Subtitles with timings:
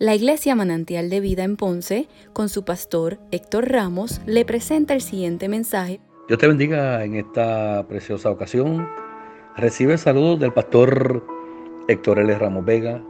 [0.00, 5.00] La Iglesia Manantial de Vida en Ponce, con su pastor Héctor Ramos, le presenta el
[5.00, 5.98] siguiente mensaje.
[6.28, 8.88] Dios te bendiga en esta preciosa ocasión.
[9.56, 11.26] Recibe saludos del pastor
[11.88, 12.32] Héctor L.
[12.38, 13.02] Ramos Vega,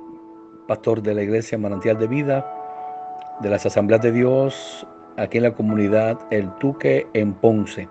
[0.67, 2.51] pastor de la Iglesia Manantial de Vida,
[3.43, 4.87] de las Asambleas de Dios
[5.19, 7.87] aquí en la comunidad El Tuque en Ponce.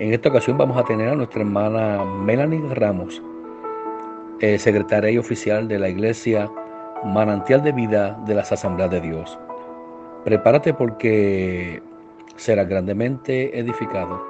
[0.00, 3.22] En esta ocasión vamos a tener a nuestra hermana Melanie Ramos,
[4.40, 6.50] eh, secretaria oficial de la Iglesia
[7.04, 9.38] manantial de vida de las asambleas de Dios.
[10.24, 11.82] Prepárate porque
[12.36, 14.24] serás grandemente edificado.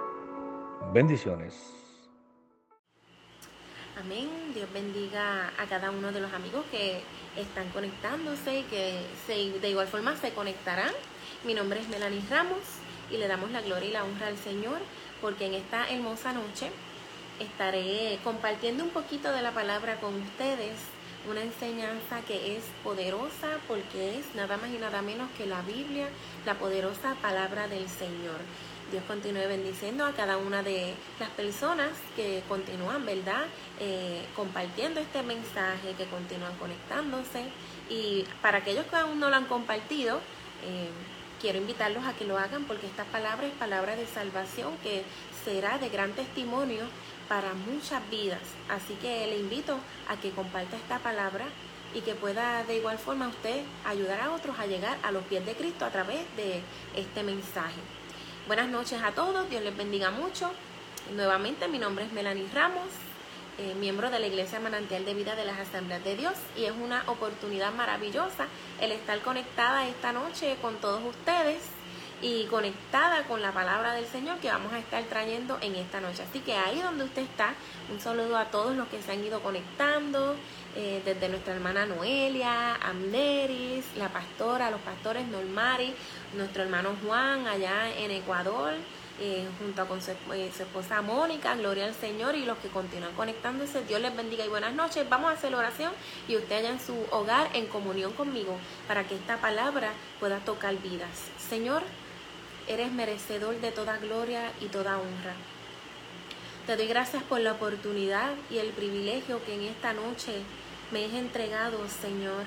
[0.93, 1.55] Bendiciones.
[3.99, 4.29] Amén.
[4.55, 7.01] Dios bendiga a cada uno de los amigos que
[7.37, 9.03] están conectándose y que
[9.61, 10.93] de igual forma se conectarán.
[11.45, 12.59] Mi nombre es Melanie Ramos
[13.11, 14.79] y le damos la gloria y la honra al Señor
[15.21, 16.71] porque en esta hermosa noche
[17.41, 20.77] estaré compartiendo un poquito de la palabra con ustedes
[21.29, 26.09] una enseñanza que es poderosa porque es nada más y nada menos que la Biblia,
[26.47, 28.39] la poderosa palabra del Señor.
[28.91, 33.45] Dios continúe bendiciendo a cada una de las personas que continúan, ¿verdad?
[33.81, 37.45] Eh, compartiendo este mensaje, que continúan conectándose.
[37.91, 40.21] Y para aquellos que aún no lo han compartido,
[40.65, 40.89] eh,
[41.41, 45.05] quiero invitarlos a que lo hagan porque esta palabra es palabra de salvación que
[45.45, 46.85] será de gran testimonio
[47.29, 48.41] para muchas vidas.
[48.69, 51.47] Así que le invito a que comparta esta palabra
[51.95, 55.45] y que pueda de igual forma usted ayudar a otros a llegar a los pies
[55.47, 56.63] de Cristo a través de
[56.97, 57.81] este mensaje.
[58.47, 60.51] Buenas noches a todos, Dios les bendiga mucho.
[61.15, 62.89] Nuevamente mi nombre es Melanie Ramos,
[63.59, 66.73] eh, miembro de la Iglesia Manantial de Vida de las Asambleas de Dios y es
[66.73, 68.47] una oportunidad maravillosa
[68.81, 71.78] el estar conectada esta noche con todos ustedes
[72.21, 76.23] y conectada con la palabra del Señor que vamos a estar trayendo en esta noche.
[76.29, 77.55] Así que ahí donde usted está,
[77.93, 80.35] un saludo a todos los que se han ido conectando,
[80.77, 85.95] eh, desde nuestra hermana Noelia, Amneris, la pastora, los pastores Normari,
[86.37, 88.75] nuestro hermano Juan allá en Ecuador.
[89.21, 93.13] Eh, junto con su, eh, su, esposa Mónica, gloria al Señor y los que continúan
[93.15, 95.09] conectándose, Dios les bendiga y buenas noches.
[95.09, 95.93] Vamos a hacer oración
[96.29, 98.57] y usted allá en su hogar en comunión conmigo
[98.87, 99.91] para que esta palabra
[100.21, 101.33] pueda tocar vidas.
[101.37, 101.83] Señor,
[102.69, 105.35] eres merecedor de toda gloria y toda honra.
[106.67, 110.43] Te doy gracias por la oportunidad y el privilegio que en esta noche
[110.93, 112.45] me has entregado, Señor,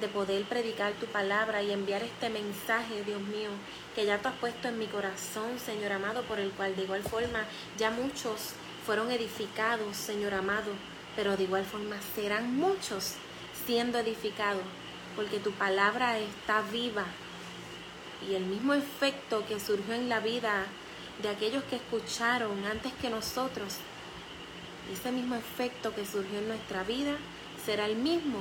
[0.00, 3.50] de poder predicar tu palabra y enviar este mensaje, Dios mío,
[3.96, 7.02] que ya tú has puesto en mi corazón, Señor amado, por el cual de igual
[7.02, 7.44] forma
[7.76, 8.52] ya muchos
[8.84, 10.70] fueron edificados, Señor amado,
[11.16, 13.14] pero de igual forma serán muchos
[13.66, 14.62] siendo edificados,
[15.16, 17.06] porque tu palabra está viva
[18.28, 20.66] y el mismo efecto que surgió en la vida
[21.22, 23.76] de aquellos que escucharon antes que nosotros,
[24.92, 27.16] ese mismo efecto que surgió en nuestra vida
[27.64, 28.40] será el mismo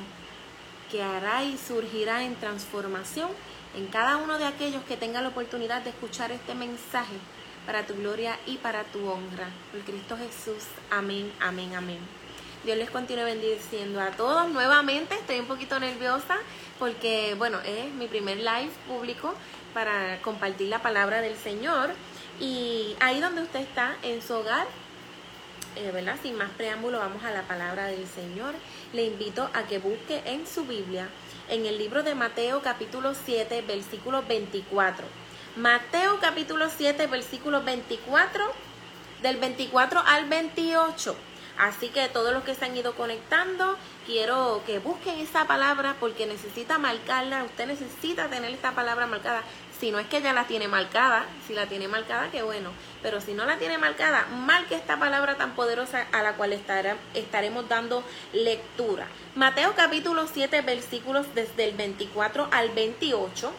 [0.91, 3.29] que hará y surgirá en transformación
[3.75, 7.15] en cada uno de aquellos que tengan la oportunidad de escuchar este mensaje
[7.65, 9.49] para tu gloria y para tu honra.
[9.71, 10.63] Por Cristo Jesús.
[10.91, 11.99] Amén, amén, amén.
[12.63, 14.49] Dios les continúe bendiciendo a todos.
[14.49, 16.37] Nuevamente estoy un poquito nerviosa
[16.79, 19.33] porque, bueno, es mi primer live público
[19.75, 21.91] para compartir la palabra del Señor.
[22.39, 24.65] Y ahí donde usted está, en su hogar,
[25.75, 26.15] eh, ¿verdad?
[26.23, 28.55] Sin más preámbulo, vamos a la palabra del Señor.
[28.93, 31.09] Le invito a que busque en su Biblia,
[31.49, 35.05] en el libro de Mateo capítulo 7, versículo 24.
[35.57, 38.45] Mateo capítulo 7, versículo 24,
[39.21, 41.15] del 24 al 28.
[41.57, 46.25] Así que todos los que se han ido conectando, quiero que busquen esa palabra porque
[46.25, 47.45] necesita marcarla.
[47.45, 49.41] Usted necesita tener esta palabra marcada.
[49.79, 52.71] Si no es que ya la tiene marcada, si la tiene marcada, qué bueno.
[53.01, 57.67] Pero si no la tiene marcada, marque esta palabra tan poderosa a la cual estaremos
[57.67, 59.07] dando lectura.
[59.35, 63.51] Mateo capítulo 7, versículos desde el 24 al 28.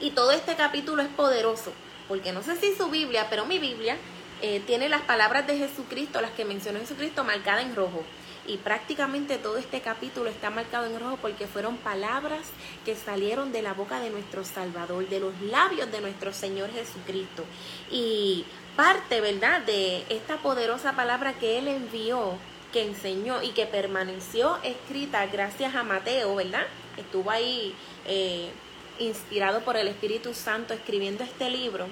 [0.00, 1.72] Y todo este capítulo es poderoso,
[2.08, 3.98] porque no sé si su Biblia, pero mi Biblia
[4.40, 8.02] eh, tiene las palabras de Jesucristo, las que mencionó Jesucristo, marcadas en rojo.
[8.46, 12.40] Y prácticamente todo este capítulo está marcado en rojo porque fueron palabras
[12.84, 17.44] que salieron de la boca de nuestro Salvador, de los labios de nuestro Señor Jesucristo.
[17.90, 18.44] Y
[18.76, 22.34] parte, ¿verdad?, de esta poderosa palabra que Él envió,
[22.72, 26.66] que enseñó y que permaneció escrita gracias a Mateo, ¿verdad?
[26.96, 27.74] Estuvo ahí
[28.06, 28.50] eh,
[28.98, 31.86] inspirado por el Espíritu Santo escribiendo este libro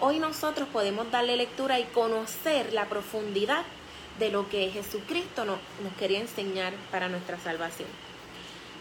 [0.00, 3.64] hoy nosotros podemos darle lectura y conocer la profundidad
[4.20, 5.58] de lo que Jesucristo nos,
[5.98, 7.88] quería enseñar para nuestra salvación.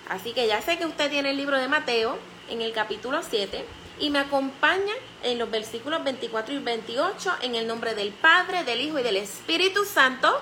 [0.09, 2.19] Así que ya sé que usted tiene el libro de Mateo
[2.49, 3.65] en el capítulo 7
[3.99, 4.93] y me acompaña
[5.23, 9.17] en los versículos 24 y 28 en el nombre del Padre, del Hijo y del
[9.17, 10.41] Espíritu Santo.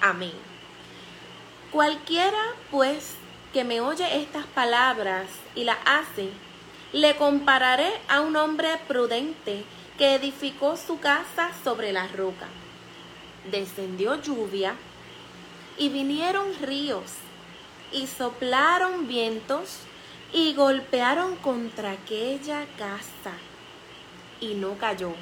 [0.00, 0.32] Amén.
[1.72, 3.14] Cualquiera pues
[3.52, 6.30] que me oye estas palabras y las hace,
[6.92, 9.64] le compararé a un hombre prudente
[9.98, 12.46] que edificó su casa sobre la roca.
[13.50, 14.74] Descendió lluvia
[15.78, 17.12] y vinieron ríos
[17.92, 19.78] y soplaron vientos
[20.32, 23.32] y golpearon contra aquella casa
[24.40, 25.14] y no cayó,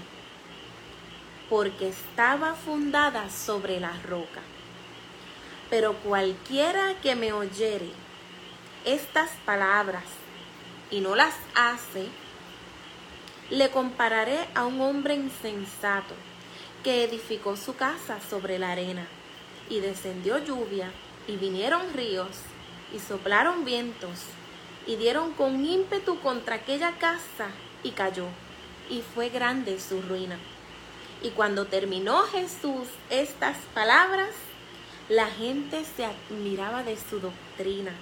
[1.50, 4.40] porque estaba fundada sobre la roca.
[5.68, 7.90] Pero cualquiera que me oyere
[8.84, 10.04] estas palabras
[10.90, 12.06] y no las hace,
[13.50, 16.14] le compararé a un hombre insensato
[16.84, 19.08] que edificó su casa sobre la arena
[19.70, 20.92] y descendió lluvia
[21.26, 22.28] y vinieron ríos
[22.94, 24.20] y soplaron vientos
[24.86, 27.48] y dieron con ímpetu contra aquella casa
[27.82, 28.26] y cayó
[28.90, 30.38] y fue grande su ruina.
[31.22, 34.34] Y cuando terminó Jesús estas palabras,
[35.08, 37.92] la gente se admiraba de su doctrina,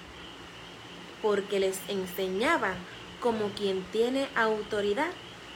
[1.21, 2.73] porque les enseñaba
[3.21, 5.11] como quien tiene autoridad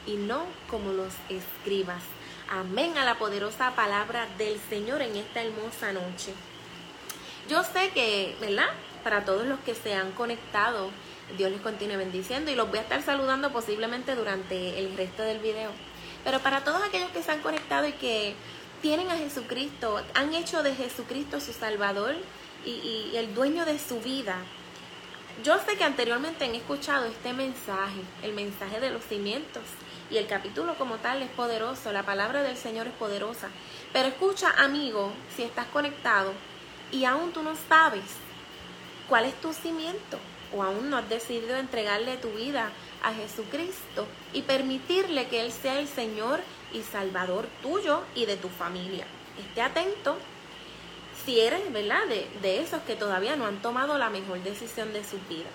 [0.06, 2.02] y no como los escribas.
[2.50, 6.32] Amén a la poderosa palabra del Señor en esta hermosa noche.
[7.46, 8.68] Yo sé que, ¿verdad?
[9.04, 10.90] Para todos los que se han conectado,
[11.36, 15.40] Dios les continúe bendiciendo y los voy a estar saludando posiblemente durante el resto del
[15.40, 15.70] video.
[16.24, 18.34] Pero para todos aquellos que se han conectado y que
[18.80, 22.16] tienen a Jesucristo, han hecho de Jesucristo su Salvador
[22.64, 24.38] y, y el dueño de su vida,
[25.44, 29.62] yo sé que anteriormente han escuchado este mensaje, el mensaje de los cimientos,
[30.10, 33.48] y el capítulo como tal es poderoso, la palabra del Señor es poderosa.
[33.92, 36.32] Pero escucha, amigo, si estás conectado
[36.90, 38.04] y aún tú no sabes
[39.08, 40.18] cuál es tu cimiento
[40.54, 42.70] o aún no has decidido entregarle tu vida
[43.02, 46.40] a Jesucristo y permitirle que Él sea el Señor
[46.72, 49.06] y Salvador tuyo y de tu familia.
[49.38, 50.16] Esté atento
[51.24, 55.04] si eres, ¿verdad?, de, de esos que todavía no han tomado la mejor decisión de
[55.04, 55.48] su vida.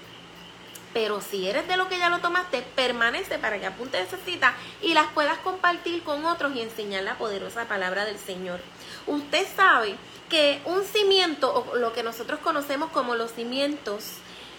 [0.94, 4.54] Pero si eres de lo que ya lo tomaste, permanece para que apunte esa cita
[4.82, 8.60] y las puedas compartir con otros y enseñar la poderosa palabra del Señor.
[9.08, 9.96] Usted sabe
[10.30, 14.06] que un cimiento, o lo que nosotros conocemos como los cimientos,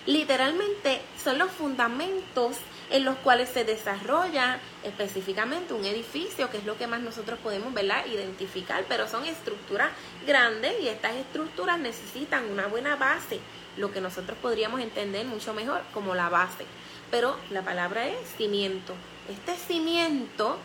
[0.07, 2.57] literalmente son los fundamentos
[2.91, 7.73] en los cuales se desarrolla específicamente un edificio, que es lo que más nosotros podemos
[7.73, 8.05] ¿verdad?
[8.07, 9.91] identificar, pero son estructuras
[10.27, 13.41] grandes y estas estructuras necesitan una buena base
[13.77, 16.67] lo que nosotros podríamos entender mucho mejor como la base.
[17.11, 18.95] Pero la palabra es cimiento.
[19.29, 20.59] Este cimiento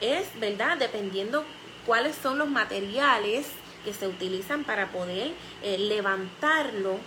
[0.00, 0.76] es, ¿verdad?
[0.78, 1.44] Dependiendo
[1.86, 3.46] cuáles son los materiales
[3.84, 5.32] que se utilizan para poder
[5.62, 6.98] eh, levantarlo,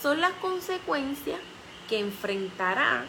[0.00, 1.40] son las consecuencias
[1.88, 3.04] que enfrentará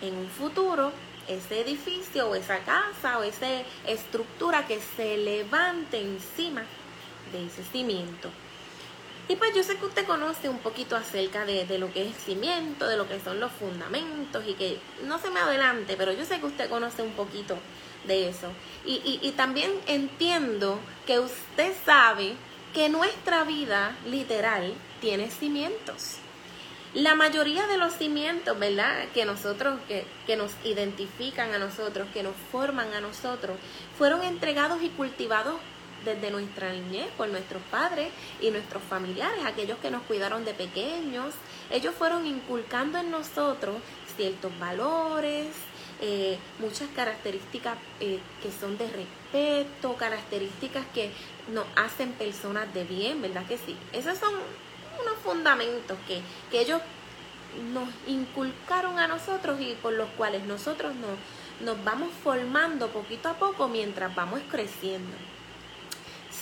[0.00, 0.92] en un futuro
[1.28, 3.46] ese edificio o esa casa o esa
[3.86, 6.64] estructura que se levante encima
[7.32, 8.30] de ese cimiento.
[9.28, 12.88] Y pues yo sé que usted conoce un poquito acerca de, lo que es cimiento,
[12.88, 16.40] de lo que son los fundamentos y que no se me adelante, pero yo sé
[16.40, 17.56] que usted conoce un poquito
[18.06, 18.48] de eso.
[18.84, 22.34] Y, y también entiendo que usted sabe
[22.74, 26.16] que nuestra vida literal tiene cimientos.
[26.94, 29.08] La mayoría de los cimientos, ¿verdad?
[29.14, 33.56] Que nosotros, que, que, nos identifican a nosotros, que nos forman a nosotros,
[33.96, 35.54] fueron entregados y cultivados
[36.04, 38.10] desde nuestra niñez por nuestros padres
[38.40, 41.34] y nuestros familiares, aquellos que nos cuidaron de pequeños.
[41.70, 43.76] Ellos fueron inculcando en nosotros
[44.16, 45.48] ciertos valores,
[46.00, 51.12] eh, muchas características eh, que son de respeto, características que
[51.52, 53.76] nos hacen personas de bien, ¿verdad que sí?
[53.92, 54.34] Esos son
[55.00, 56.80] unos fundamentos que, que ellos
[57.72, 61.18] nos inculcaron a nosotros y por los cuales nosotros nos,
[61.60, 65.16] nos vamos formando poquito a poco mientras vamos creciendo.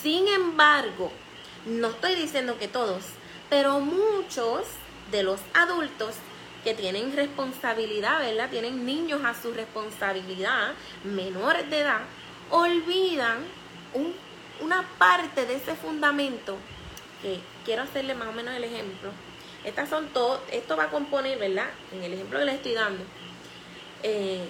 [0.02, 1.12] Sin embargo,
[1.66, 3.04] no estoy diciendo que todos,
[3.48, 4.62] pero muchos
[5.10, 6.14] de los adultos
[6.64, 8.50] que tienen responsabilidad, ¿verdad?
[8.50, 10.72] Tienen niños a su responsabilidad,
[11.04, 12.00] menores de edad,
[12.50, 13.38] olvidan
[14.60, 16.56] una parte de ese fundamento
[17.64, 19.10] quiero hacerle más o menos el ejemplo.
[19.64, 21.68] Estas son todo, esto va a componer, ¿verdad?
[21.92, 23.02] En el ejemplo que les estoy dando.
[24.02, 24.48] Eh,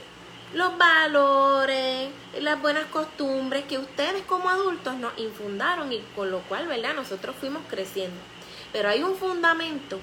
[0.53, 2.09] los valores,
[2.41, 6.95] las buenas costumbres que ustedes como adultos nos infundaron y con lo cual, ¿verdad?
[6.95, 8.21] Nosotros fuimos creciendo.
[8.73, 9.99] Pero hay un fundamento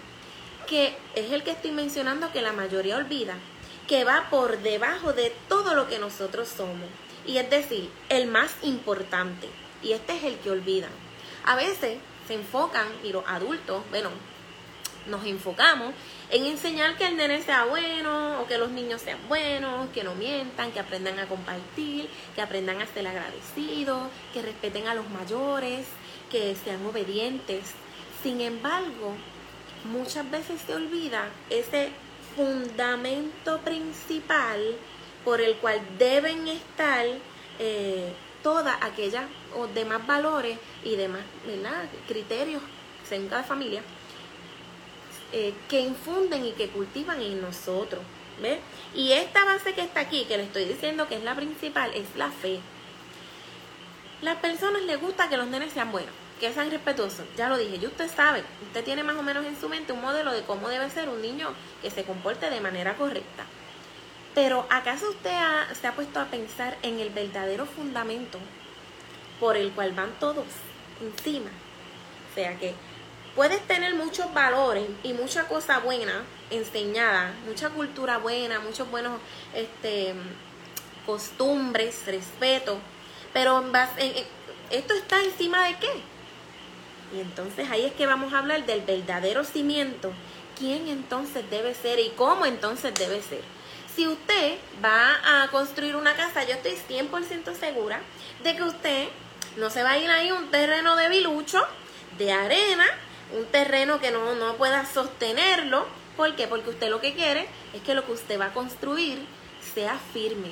[0.68, 3.36] que es el que estoy mencionando que la mayoría olvida,
[3.88, 6.88] que va por debajo de todo lo que nosotros somos.
[7.26, 9.50] Y es decir, el más importante.
[9.82, 10.92] Y este es el que olvidan.
[11.46, 14.10] A veces se enfocan, y los adultos, bueno,
[15.08, 15.94] nos enfocamos
[16.30, 20.14] en enseñar que el nene sea bueno o que los niños sean buenos, que no
[20.16, 25.88] mientan, que aprendan a compartir, que aprendan a ser agradecidos, que respeten a los mayores,
[26.30, 27.72] que sean obedientes.
[28.24, 29.14] Sin embargo,
[29.86, 31.92] muchas veces se olvida ese
[32.36, 34.76] fundamento principal
[35.24, 37.06] por el cual deben estar
[37.60, 38.12] eh,
[38.44, 41.22] todas aquellas o demás valores y demás
[42.08, 42.62] criterios
[43.08, 43.82] según cada familia
[45.34, 48.02] eh, que infunden y que cultivan en nosotros.
[48.42, 48.60] ¿ves?
[48.94, 52.16] Y esta base que está aquí, que le estoy diciendo que es la principal, es
[52.16, 52.60] la fe.
[54.22, 57.26] Las personas les gusta que los nenes sean buenos, que sean respetuosos.
[57.36, 60.02] Ya lo dije, y usted sabe, usted tiene más o menos en su mente un
[60.02, 63.46] modelo de cómo debe ser un niño que se comporte de manera correcta.
[64.34, 65.32] Pero ¿acaso usted
[65.80, 68.40] se ha puesto a pensar en el verdadero fundamento
[69.40, 70.46] por el cual van todos
[71.02, 71.50] encima?
[72.32, 72.74] O sea que
[73.38, 79.20] puedes tener muchos valores y mucha cosa buena enseñada, mucha cultura buena, muchos buenos
[79.54, 80.16] este,
[81.06, 82.80] costumbres, respeto,
[83.34, 83.64] pero
[84.72, 86.02] esto está encima de qué?
[87.16, 90.12] Y entonces ahí es que vamos a hablar del verdadero cimiento.
[90.58, 93.42] ¿Quién entonces debe ser y cómo entonces debe ser?
[93.96, 98.02] Si usted va a construir una casa, yo estoy 100% segura
[98.44, 99.08] de que usted
[99.58, 101.64] no se va a ir ahí a un terreno de bilucho,
[102.18, 102.86] de arena,
[103.36, 105.86] un terreno que no, no pueda sostenerlo.
[106.16, 106.48] ¿Por qué?
[106.48, 109.20] Porque usted lo que quiere es que lo que usted va a construir
[109.74, 110.52] sea firme,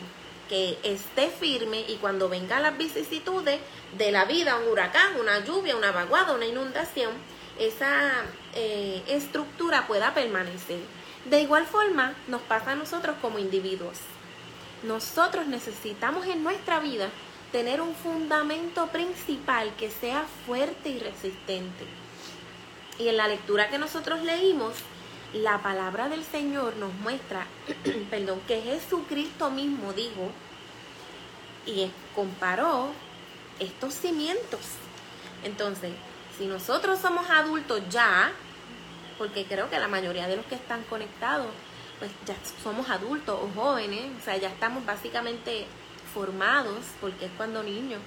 [0.49, 3.59] que esté firme y cuando vengan las vicisitudes
[3.97, 7.11] de la vida, un huracán, una lluvia, una vaguada, una inundación,
[7.57, 8.11] esa
[8.53, 10.79] eh, estructura pueda permanecer.
[11.25, 13.97] De igual forma nos pasa a nosotros como individuos.
[14.83, 17.09] Nosotros necesitamos en nuestra vida
[17.51, 21.85] tener un fundamento principal que sea fuerte y resistente.
[22.97, 24.73] Y en la lectura que nosotros leímos,
[25.33, 27.45] la palabra del Señor nos muestra,
[28.09, 30.31] perdón, que Jesucristo mismo dijo
[31.65, 32.89] y comparó
[33.59, 34.61] estos cimientos.
[35.43, 35.91] Entonces,
[36.37, 38.31] si nosotros somos adultos ya,
[39.17, 41.47] porque creo que la mayoría de los que están conectados,
[41.99, 45.65] pues ya somos adultos o jóvenes, o sea, ya estamos básicamente
[46.13, 48.01] formados, porque es cuando niños,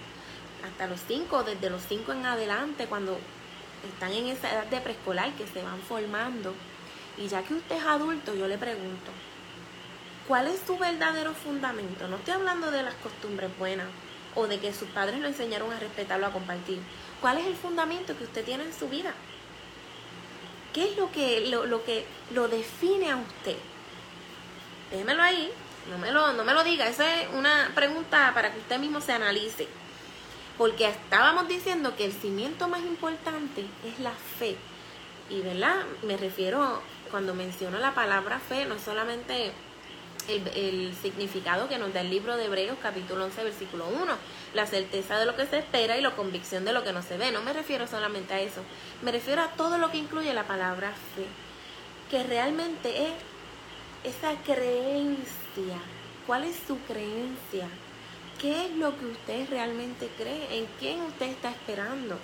[0.64, 3.18] hasta los cinco, desde los cinco en adelante, cuando
[3.86, 6.54] están en esa edad de preescolar que se van formando.
[7.16, 9.10] Y ya que usted es adulto, yo le pregunto,
[10.26, 12.08] ¿cuál es su verdadero fundamento?
[12.08, 13.88] No estoy hablando de las costumbres buenas
[14.34, 16.78] o de que sus padres lo enseñaron a respetarlo, a compartir.
[17.20, 19.12] ¿Cuál es el fundamento que usted tiene en su vida?
[20.72, 23.56] ¿Qué es lo que lo, lo que lo define a usted?
[24.90, 25.50] Déjemelo ahí,
[25.90, 26.86] no me lo, no me lo diga.
[26.86, 29.66] Esa es una pregunta para que usted mismo se analice.
[30.58, 34.56] Porque estábamos diciendo que el cimiento más importante es la fe.
[35.30, 39.52] Y verdad, me refiero cuando menciono la palabra fe, no solamente
[40.28, 44.14] el, significado que nos da el libro de Hebreos capítulo 11 versículo 1,
[44.54, 47.16] la certeza de lo que se espera y la convicción de lo que no se
[47.16, 47.30] ve.
[47.30, 48.62] No me refiero solamente a eso,
[49.02, 51.24] me refiero a todo lo que incluye la palabra fe,
[52.10, 53.12] que realmente es
[54.04, 55.78] esa creencia.
[56.26, 57.68] ¿Cuál es su creencia?
[58.38, 60.58] ¿Qué es lo que usted realmente cree?
[60.58, 62.16] ¿En quién usted está esperando?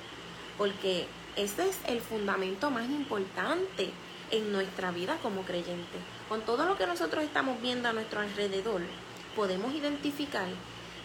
[0.57, 3.91] Porque ese es el fundamento más importante
[4.31, 5.99] en nuestra vida como creyente.
[6.29, 8.83] Con todo lo que nosotros estamos viendo a nuestro alrededor,
[9.35, 10.47] podemos identificar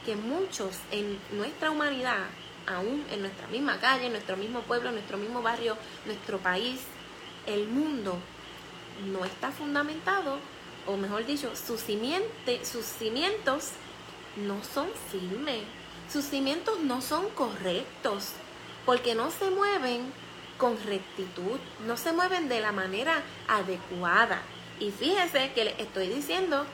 [0.05, 2.27] que muchos en nuestra humanidad,
[2.67, 5.75] aún en nuestra misma calle, en nuestro mismo pueblo, en nuestro mismo barrio,
[6.05, 6.81] nuestro país,
[7.47, 8.19] el mundo,
[9.07, 10.37] no está fundamentado,
[10.85, 13.71] o mejor dicho, sus, sus cimientos
[14.48, 15.63] no son firmes,
[16.12, 18.31] sus cimientos no son correctos,
[18.86, 20.12] porque no se mueven
[20.58, 24.41] con rectitud, no se mueven de la manera adecuada.
[24.79, 26.65] Y fíjese que les estoy diciendo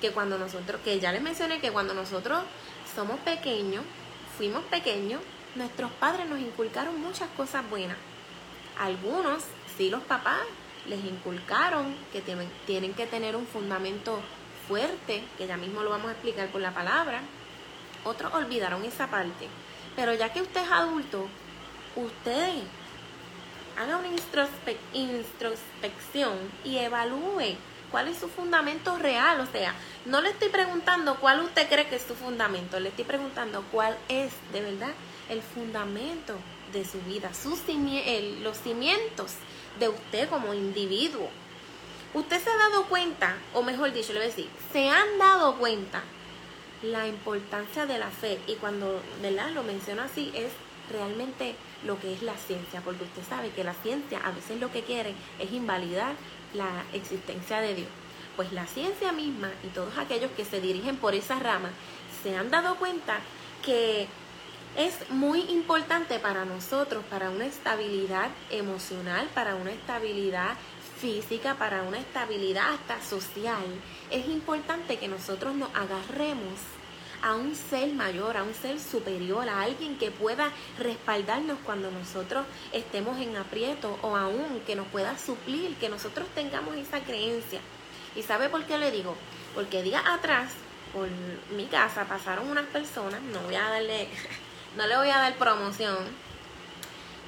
[0.00, 2.42] que cuando nosotros, que ya les mencioné que cuando nosotros
[2.94, 3.84] somos pequeños,
[4.36, 5.20] fuimos pequeños,
[5.54, 7.96] nuestros padres nos inculcaron muchas cosas buenas.
[8.78, 9.44] Algunos,
[9.76, 10.40] sí los papás,
[10.86, 14.20] les inculcaron que tienen, tienen que tener un fundamento
[14.68, 17.20] fuerte, que ya mismo lo vamos a explicar por la palabra.
[18.04, 19.48] Otros olvidaron esa parte.
[19.96, 21.26] Pero ya que usted es adulto,
[21.96, 22.54] usted
[23.76, 24.08] haga una
[24.92, 27.56] introspección y evalúe
[27.90, 29.40] cuál es su fundamento real.
[29.40, 33.04] O sea, no le estoy preguntando cuál usted cree que es su fundamento, le estoy
[33.04, 34.92] preguntando cuál es de verdad
[35.28, 36.34] el fundamento
[36.72, 37.60] de su vida, sus
[38.42, 39.32] los cimientos
[39.78, 41.30] de usted como individuo.
[42.14, 45.56] Usted se ha dado cuenta, o mejor dicho, le voy a decir, se han dado
[45.56, 46.02] cuenta
[46.80, 49.50] la importancia de la fe y cuando ¿verdad?
[49.50, 50.52] lo menciono así es
[50.92, 54.70] realmente lo que es la ciencia, porque usted sabe que la ciencia a veces lo
[54.70, 56.14] que quiere es invalidar
[56.52, 57.88] la existencia de Dios.
[58.36, 61.70] Pues la ciencia misma y todos aquellos que se dirigen por esa rama
[62.22, 63.18] se han dado cuenta
[63.64, 64.06] que
[64.76, 70.56] es muy importante para nosotros, para una estabilidad emocional, para una estabilidad
[70.96, 73.64] física, para una estabilidad hasta social.
[74.10, 76.58] Es importante que nosotros nos agarremos
[77.24, 82.44] a un ser mayor, a un ser superior, a alguien que pueda respaldarnos cuando nosotros
[82.70, 87.60] estemos en aprieto o aún que nos pueda suplir, que nosotros tengamos esa creencia.
[88.14, 89.16] ¿Y sabe por qué le digo?
[89.54, 90.52] Porque días atrás,
[90.92, 91.08] por
[91.56, 94.08] mi casa, pasaron unas personas, no voy a darle,
[94.76, 95.96] no le voy a dar promoción,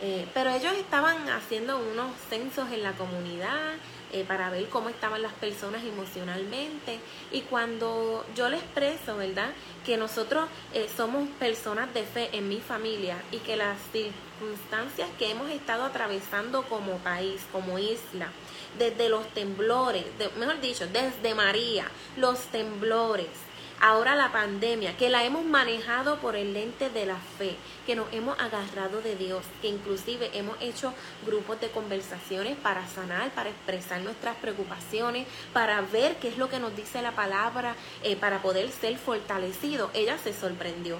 [0.03, 3.75] eh, pero ellos estaban haciendo unos censos en la comunidad
[4.13, 6.99] eh, para ver cómo estaban las personas emocionalmente.
[7.33, 9.51] Y cuando yo les expreso, ¿verdad?
[9.85, 15.31] Que nosotros eh, somos personas de fe en mi familia y que las circunstancias que
[15.31, 18.31] hemos estado atravesando como país, como isla,
[18.79, 20.05] desde los temblores,
[20.39, 21.87] mejor dicho, desde María,
[22.17, 23.46] los temblores,
[23.81, 27.57] ahora la pandemia, que la hemos manejado por el lente de la fe,
[27.87, 30.93] que nos hemos agarrado de Dios, que inclusive hemos hecho
[31.25, 36.59] grupos de conversaciones para sanar, para expresar nuestras preocupaciones, para ver qué es lo que
[36.59, 39.91] nos dice la palabra, eh, para poder ser fortalecido.
[39.95, 40.99] Ella se sorprendió.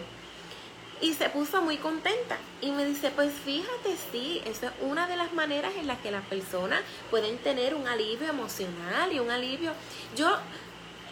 [0.99, 5.17] Y se puso muy contenta y me dice, pues fíjate, sí, esa es una de
[5.17, 6.81] las maneras en las que las personas
[7.11, 9.73] pueden tener un alivio emocional y un alivio.
[10.17, 10.39] Yo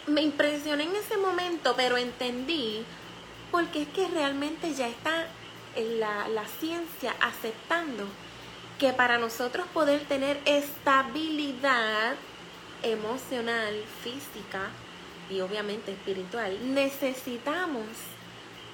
[0.07, 2.83] me impresioné en ese momento, pero entendí
[3.51, 5.27] porque es que realmente ya está
[5.99, 8.05] la, la ciencia aceptando
[8.79, 12.15] que para nosotros poder tener estabilidad
[12.83, 14.69] emocional, física
[15.29, 17.85] y obviamente espiritual, necesitamos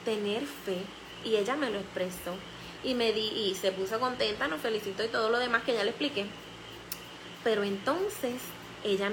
[0.04, 0.78] tener fe.
[1.24, 2.36] Y ella me lo expresó
[2.84, 5.84] y me di y se puso contenta, nos felicitó y todo lo demás que ya
[5.84, 6.26] le expliqué.
[7.44, 8.42] Pero entonces
[8.84, 9.12] ella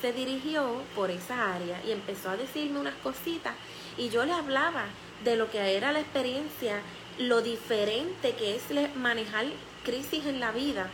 [0.00, 3.54] se dirigió por esa área y empezó a decirme unas cositas
[3.96, 4.86] y yo le hablaba
[5.24, 6.80] de lo que era la experiencia,
[7.18, 9.46] lo diferente que es manejar
[9.84, 10.88] crisis en la vida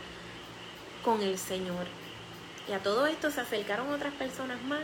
[1.03, 1.85] con el Señor.
[2.67, 4.81] Y a todo esto se acercaron otras personas más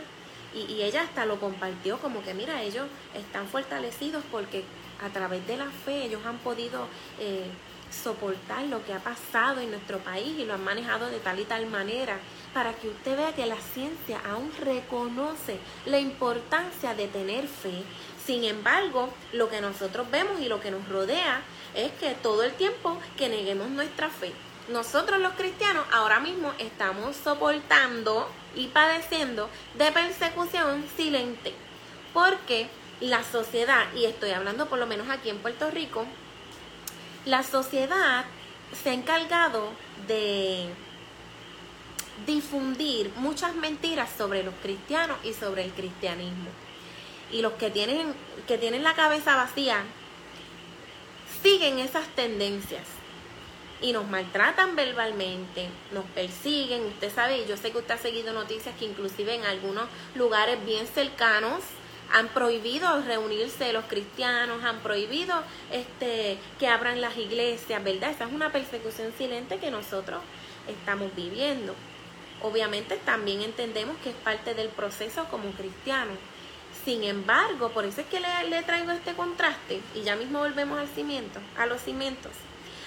[0.54, 4.64] y, ella hasta lo compartió como que mira, ellos están fortalecidos porque
[5.04, 6.86] a través de la fe ellos han podido
[7.18, 7.46] eh,
[7.94, 11.44] soportar lo que ha pasado en nuestro país y lo han manejado de tal y
[11.44, 12.18] tal manera
[12.52, 17.82] para que usted vea que la ciencia aún reconoce la importancia de tener fe.
[18.24, 21.42] Sin embargo, lo que nosotros vemos y lo que nos rodea
[21.74, 24.32] es que todo el tiempo que neguemos nuestra fe.
[24.68, 31.54] Nosotros los cristianos ahora mismo estamos soportando y padeciendo de persecución silente.
[32.14, 32.68] Porque
[33.00, 36.06] la sociedad, y estoy hablando por lo menos aquí en Puerto Rico,
[37.24, 38.24] la sociedad
[38.82, 39.70] se ha encargado
[40.06, 40.68] de
[42.26, 46.48] difundir muchas mentiras sobre los cristianos y sobre el cristianismo.
[47.30, 48.14] Y los que tienen,
[48.46, 49.82] que tienen la cabeza vacía
[51.42, 52.86] siguen esas tendencias
[53.80, 56.84] y nos maltratan verbalmente, nos persiguen.
[56.86, 60.86] Usted sabe, yo sé que usted ha seguido noticias que inclusive en algunos lugares bien
[60.86, 61.62] cercanos
[62.12, 65.34] han prohibido reunirse los cristianos, han prohibido
[65.72, 68.10] este que abran las iglesias, ¿verdad?
[68.10, 70.20] Esa es una persecución silente que nosotros
[70.68, 71.74] estamos viviendo.
[72.42, 76.12] Obviamente también entendemos que es parte del proceso como cristiano.
[76.84, 80.88] Sin embargo, por eso es que le, traigo este contraste y ya mismo volvemos al
[80.88, 82.32] cimiento, a los cimientos.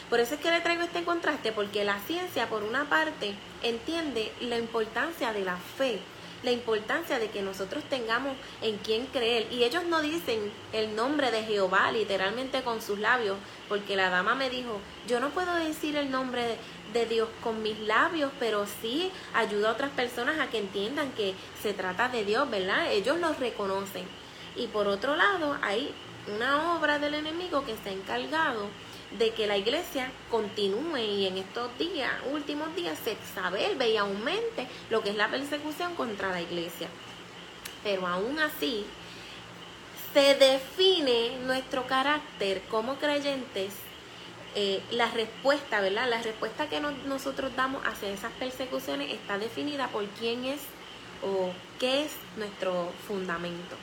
[0.09, 4.31] Por eso es que le traigo este contraste porque la ciencia, por una parte, entiende
[4.39, 5.99] la importancia de la fe,
[6.43, 9.51] la importancia de que nosotros tengamos en quién creer.
[9.51, 14.35] Y ellos no dicen el nombre de Jehová literalmente con sus labios, porque la dama
[14.35, 16.57] me dijo, yo no puedo decir el nombre
[16.93, 21.35] de, Dios con mis labios, pero sí ayuda a otras personas a que entiendan que
[21.61, 22.91] se trata de Dios, ¿verdad?
[22.91, 24.05] Ellos lo reconocen.
[24.55, 25.93] Y por otro lado, hay
[26.35, 28.67] una obra del enemigo que ha encargado
[29.11, 34.67] de que la iglesia continúe y en estos días, últimos días, se exacerbe y aumente
[34.89, 36.89] lo que es la persecución contra la iglesia.
[37.83, 38.85] Pero aún así,
[40.13, 43.73] se define nuestro carácter como creyentes
[44.55, 46.09] eh, la respuesta, ¿verdad?
[46.09, 50.61] La respuesta que nosotros damos hacia esas persecuciones está definida por quién es
[51.23, 53.75] o qué es nuestro fundamento.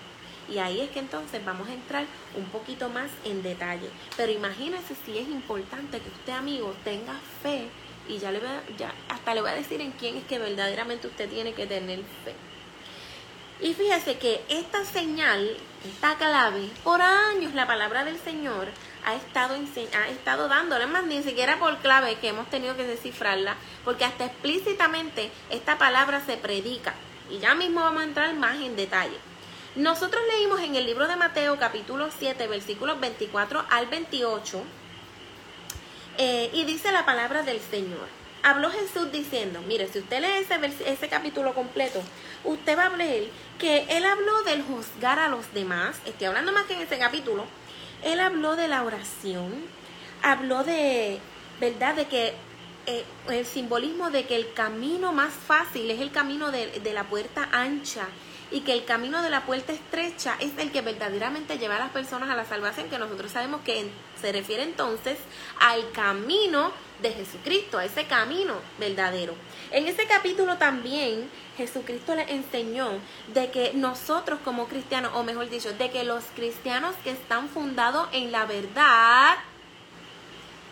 [0.49, 2.05] Y ahí es que entonces vamos a entrar
[2.37, 3.89] un poquito más en detalle.
[4.17, 7.69] Pero imagínense si es importante que usted, amigo, tenga fe.
[8.09, 10.39] Y ya le voy a, ya hasta le voy a decir en quién es que
[10.39, 12.35] verdaderamente usted tiene que tener fe.
[13.61, 18.69] Y fíjese que esta señal, esta clave, por años la palabra del Señor
[19.07, 23.55] ha estado, ha estado dándole, más ni siquiera por clave que hemos tenido que descifrarla,
[23.85, 26.95] porque hasta explícitamente esta palabra se predica.
[27.31, 29.17] Y ya mismo vamos a entrar más en detalle.
[29.77, 34.63] Nosotros leímos en el libro de Mateo capítulo 7 versículos 24 al 28
[36.17, 38.07] eh, y dice la palabra del Señor.
[38.45, 42.01] Habló Jesús diciendo, mire, si usted lee ese, ese capítulo completo,
[42.45, 43.25] usted va a ver
[43.59, 47.45] que él habló del juzgar a los demás, estoy hablando más que en ese capítulo,
[48.05, 49.53] él habló de la oración,
[50.23, 51.19] habló de,
[51.59, 51.97] ¿verdad?
[51.97, 52.35] De que
[52.87, 57.49] eh, el simbolismo de que el camino más fácil es el camino de la puerta
[57.51, 58.07] ancha
[58.51, 61.91] y que el camino de la puerta estrecha es el que verdaderamente lleva a las
[61.91, 65.19] personas a la salvación, que nosotros sabemos que se refiere entonces
[65.61, 69.35] al camino de Jesucristo, a ese camino verdadero.
[69.71, 72.91] En ese capítulo también Jesucristo le enseñó
[73.33, 78.09] de que nosotros como cristianos, o mejor dicho, de que los cristianos que están fundados
[78.13, 79.37] en la verdad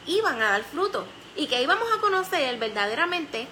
[0.06, 1.06] iban a dar fruto
[1.36, 3.46] y que íbamos a conocer verdaderamente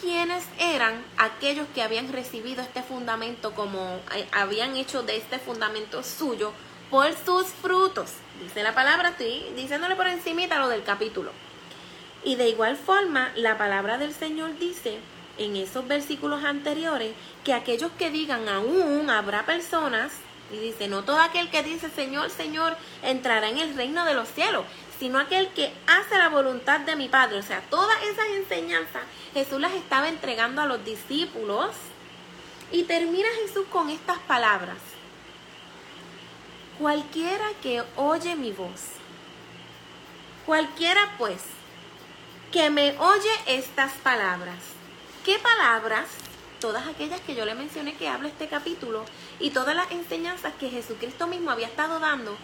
[0.00, 6.02] quiénes eran aquellos que habían recibido este fundamento como eh, habían hecho de este fundamento
[6.02, 6.52] suyo
[6.90, 8.12] por sus frutos.
[8.42, 11.32] Dice la palabra, estoy diciéndole por encimita lo del capítulo.
[12.24, 14.98] Y de igual forma, la palabra del Señor dice
[15.38, 17.12] en esos versículos anteriores
[17.44, 20.12] que aquellos que digan aún habrá personas,
[20.52, 24.28] y dice, no todo aquel que dice Señor, Señor, entrará en el reino de los
[24.28, 24.64] cielos,
[24.98, 27.38] sino aquel que hace la voluntad de mi Padre.
[27.38, 31.70] O sea, todas esas enseñanzas Jesús las estaba entregando a los discípulos.
[32.72, 34.78] Y termina Jesús con estas palabras.
[36.78, 38.82] Cualquiera que oye mi voz,
[40.44, 41.40] cualquiera pues
[42.50, 44.56] que me oye estas palabras.
[45.24, 46.06] ¿Qué palabras?
[46.60, 49.04] Todas aquellas que yo le mencioné que habla este capítulo
[49.38, 52.36] y todas las enseñanzas que Jesucristo mismo había estado dando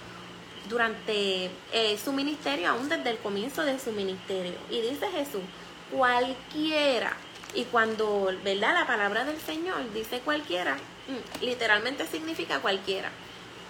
[0.69, 4.55] durante eh, su ministerio, aún desde el comienzo de su ministerio.
[4.71, 5.43] Y dice Jesús,
[5.91, 7.17] cualquiera.
[7.55, 8.75] Y cuando, ¿verdad?
[8.75, 13.11] La palabra del Señor dice cualquiera, mm, literalmente significa cualquiera.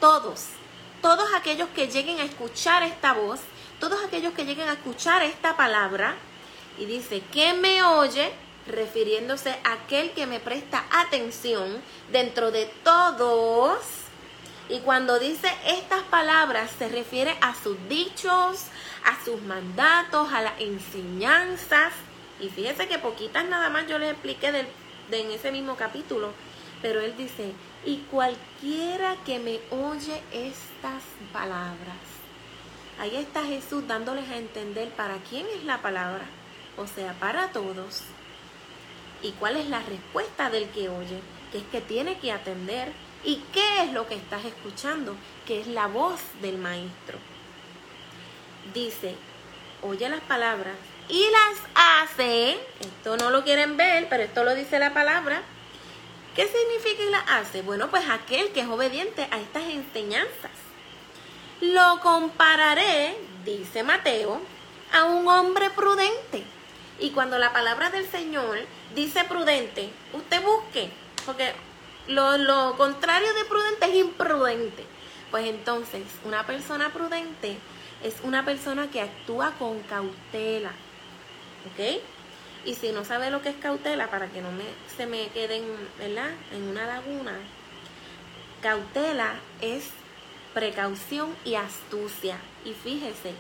[0.01, 0.47] Todos,
[1.01, 3.41] todos aquellos que lleguen a escuchar esta voz,
[3.81, 6.15] todos aquellos que lleguen a escuchar esta palabra,
[6.79, 8.33] y dice, que me oye?
[8.67, 13.79] refiriéndose a aquel que me presta atención dentro de todos
[14.69, 18.67] y cuando dice estas palabras se refiere a sus dichos,
[19.05, 21.93] a sus mandatos, a las enseñanzas.
[22.41, 24.67] Y fíjese que poquitas nada más yo les expliqué de,
[25.11, 26.33] en ese mismo capítulo.
[26.81, 27.53] Pero él dice,
[27.85, 31.97] y cualquiera que me oye estas palabras.
[32.99, 36.25] Ahí está Jesús dándoles a entender para quién es la palabra.
[36.77, 38.03] O sea, para todos.
[39.23, 41.21] ¿Y cuál es la respuesta del que oye?
[41.53, 42.93] Que es que tiene que atender
[43.25, 45.15] ¿Y qué es lo que estás escuchando?
[45.47, 47.19] Que es la voz del maestro.
[48.75, 49.15] Dice,
[49.83, 50.75] oye las palabras
[51.09, 52.59] y las hace.
[52.81, 55.43] Esto no lo quieren ver, pero esto lo dice la palabra.
[56.35, 57.63] ¿Qué significa y las hace?
[57.63, 60.51] Bueno, pues aquel que es obediente a estas enseñanzas.
[61.61, 64.41] Lo compararé, dice Mateo,
[64.93, 66.43] a un hombre prudente.
[66.99, 68.59] Y cuando la palabra del Señor
[68.95, 70.91] dice prudente, usted busque,
[71.27, 71.53] porque
[72.09, 74.85] lo, contrario de prudente es imprudente.
[75.31, 77.57] Pues entonces, una persona prudente
[78.03, 80.73] es una persona que actúa con cautela.
[81.71, 82.03] ¿Ok?
[82.65, 84.65] Y si no sabe lo que es cautela, para que no me,
[84.97, 85.65] se me queden,
[85.99, 86.31] ¿verdad?
[86.53, 87.33] En una laguna.
[88.61, 89.91] Cautela es
[90.55, 92.37] precaución y astucia.
[92.65, 93.33] Y fíjese,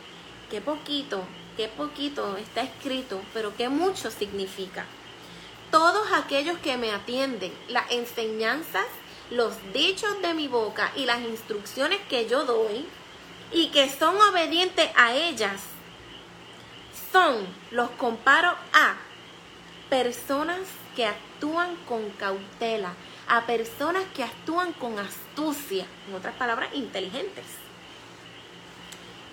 [0.50, 1.22] qué poquito,
[1.56, 4.86] qué poquito está escrito, pero qué mucho significa
[5.72, 8.84] todos aquellos que me atienden, las enseñanzas,
[9.30, 12.86] los dichos de mi boca y las instrucciones que yo doy
[13.50, 15.62] y que son obedientes a ellas,
[17.10, 18.96] son, los comparo a
[19.88, 20.60] personas
[20.94, 22.92] que actúan con cautela,
[23.26, 27.46] a personas que actúan con astucia, en otras palabras, inteligentes.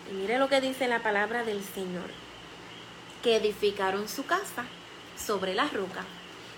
[0.09, 2.09] Y mire lo que dice la palabra del Señor,
[3.23, 4.63] que edificaron su casa
[5.17, 6.05] sobre la roca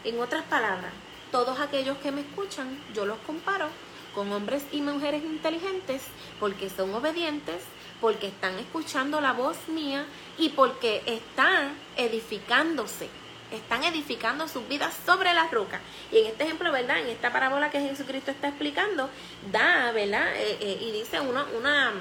[0.03, 0.91] en otras palabras,
[1.31, 3.67] todos aquellos que me escuchan, yo los comparo
[4.13, 6.03] con hombres y mujeres inteligentes
[6.39, 7.63] porque son obedientes,
[8.01, 10.05] porque están escuchando la voz mía
[10.37, 13.07] y porque están edificándose,
[13.51, 15.79] están edificando sus vidas sobre la roca.
[16.11, 16.99] Y en este ejemplo, ¿verdad?
[16.99, 19.09] En esta parábola que Jesucristo está explicando,
[19.51, 20.35] da, ¿verdad?
[20.35, 21.91] Eh, eh, y dice una, una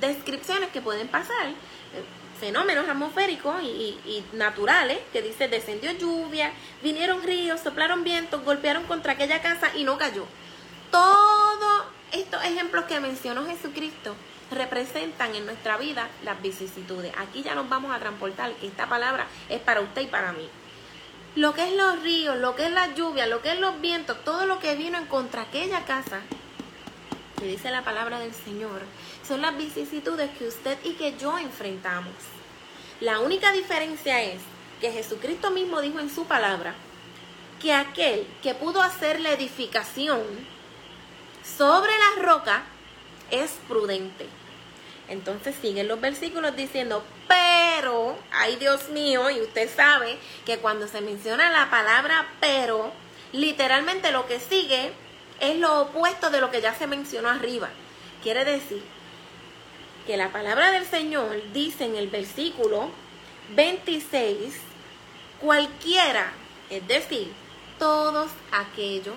[0.00, 1.48] descripciones que pueden pasar
[2.38, 9.42] fenómenos atmosféricos y, naturales, que dice, descendió lluvia, vinieron ríos, soplaron vientos, golpearon contra aquella
[9.42, 10.26] casa y no cayó.
[10.90, 14.14] Todos estos ejemplos que mencionó Jesucristo
[14.50, 17.12] representan en nuestra vida las vicisitudes.
[17.18, 20.48] Aquí ya nos vamos a transportar, esta palabra es para usted y para mí.
[21.34, 24.16] Lo que es los ríos, lo que es la lluvia, lo que es los vientos,
[24.24, 26.20] todo lo que vino en contra aquella casa,
[27.38, 28.80] que dice la palabra del Señor,
[29.26, 32.14] son las vicisitudes que usted y que yo enfrentamos.
[33.00, 34.40] La única diferencia es
[34.80, 36.74] que Jesucristo mismo dijo en su palabra
[37.60, 40.22] que aquel que pudo hacer la edificación
[41.58, 42.64] sobre la roca
[43.30, 44.26] es prudente.
[45.08, 51.00] Entonces siguen los versículos diciendo, pero, ay Dios mío, y usted sabe que cuando se
[51.00, 52.92] menciona la palabra pero,
[53.32, 54.92] literalmente lo que sigue
[55.40, 57.68] es lo opuesto de lo que ya se mencionó arriba.
[58.22, 58.95] Quiere decir
[60.06, 62.90] que la palabra del Señor dice en el versículo
[63.54, 64.54] 26,
[65.40, 66.32] cualquiera,
[66.70, 67.32] es decir,
[67.78, 69.16] todos aquellos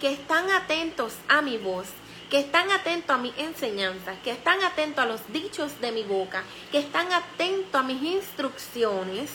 [0.00, 1.88] que están atentos a mi voz,
[2.30, 6.44] que están atentos a mi enseñanza, que están atentos a los dichos de mi boca,
[6.70, 9.30] que están atentos a mis instrucciones.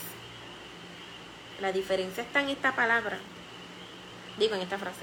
[1.60, 3.18] La diferencia está en esta palabra,
[4.38, 5.02] digo en esta frase,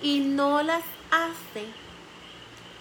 [0.00, 1.66] y no las hace,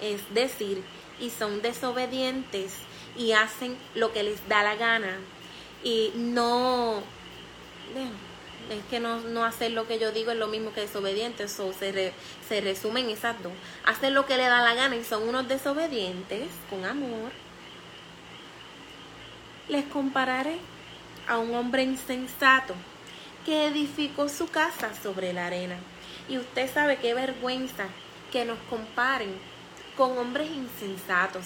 [0.02, 0.84] es decir,
[1.22, 2.74] y son desobedientes
[3.16, 5.18] y hacen lo que les da la gana
[5.84, 7.02] y no
[8.70, 11.74] es que no, no, hacer lo que yo digo es lo mismo que desobediente, eso
[11.74, 12.14] se,
[12.48, 13.52] se resumen esas dos.
[13.86, 17.32] Hacer lo que le da la gana y son unos desobedientes con amor.
[19.68, 20.58] Les compararé
[21.28, 22.74] a un hombre insensato
[23.46, 25.76] que edificó su casa sobre la arena.
[26.30, 27.88] Y usted sabe qué vergüenza
[28.32, 29.34] que nos comparen
[30.02, 31.46] con hombres insensatos,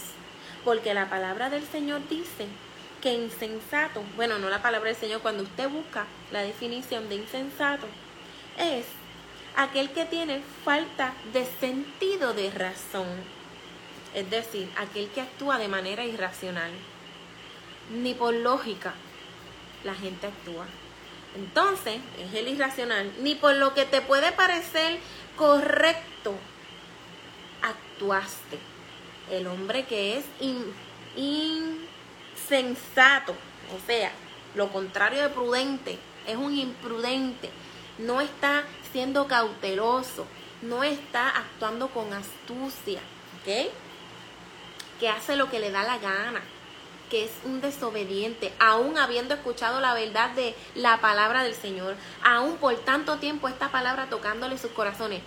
[0.64, 2.48] porque la palabra del Señor dice
[3.02, 7.86] que insensato, bueno, no la palabra del Señor, cuando usted busca la definición de insensato,
[8.58, 8.86] es
[9.58, 13.08] aquel que tiene falta de sentido de razón,
[14.14, 16.72] es decir, aquel que actúa de manera irracional,
[17.92, 18.94] ni por lógica
[19.84, 20.66] la gente actúa.
[21.36, 24.98] Entonces, es el irracional, ni por lo que te puede parecer
[25.36, 26.36] correcto,
[27.96, 28.60] actuaste.
[29.32, 31.88] El hombre que es in
[32.48, 34.12] sensato, o sea,
[34.54, 37.50] lo contrario de prudente, es un imprudente,
[37.98, 40.28] no está siendo cauteloso,
[40.62, 43.00] no está actuando con astucia,
[43.40, 43.72] ¿ok?
[45.00, 46.42] Que hace lo que le da la gana,
[47.10, 52.58] que es un desobediente, aún habiendo escuchado la verdad de la palabra del Señor, aún
[52.58, 55.22] por tanto tiempo esta palabra tocándole sus corazones.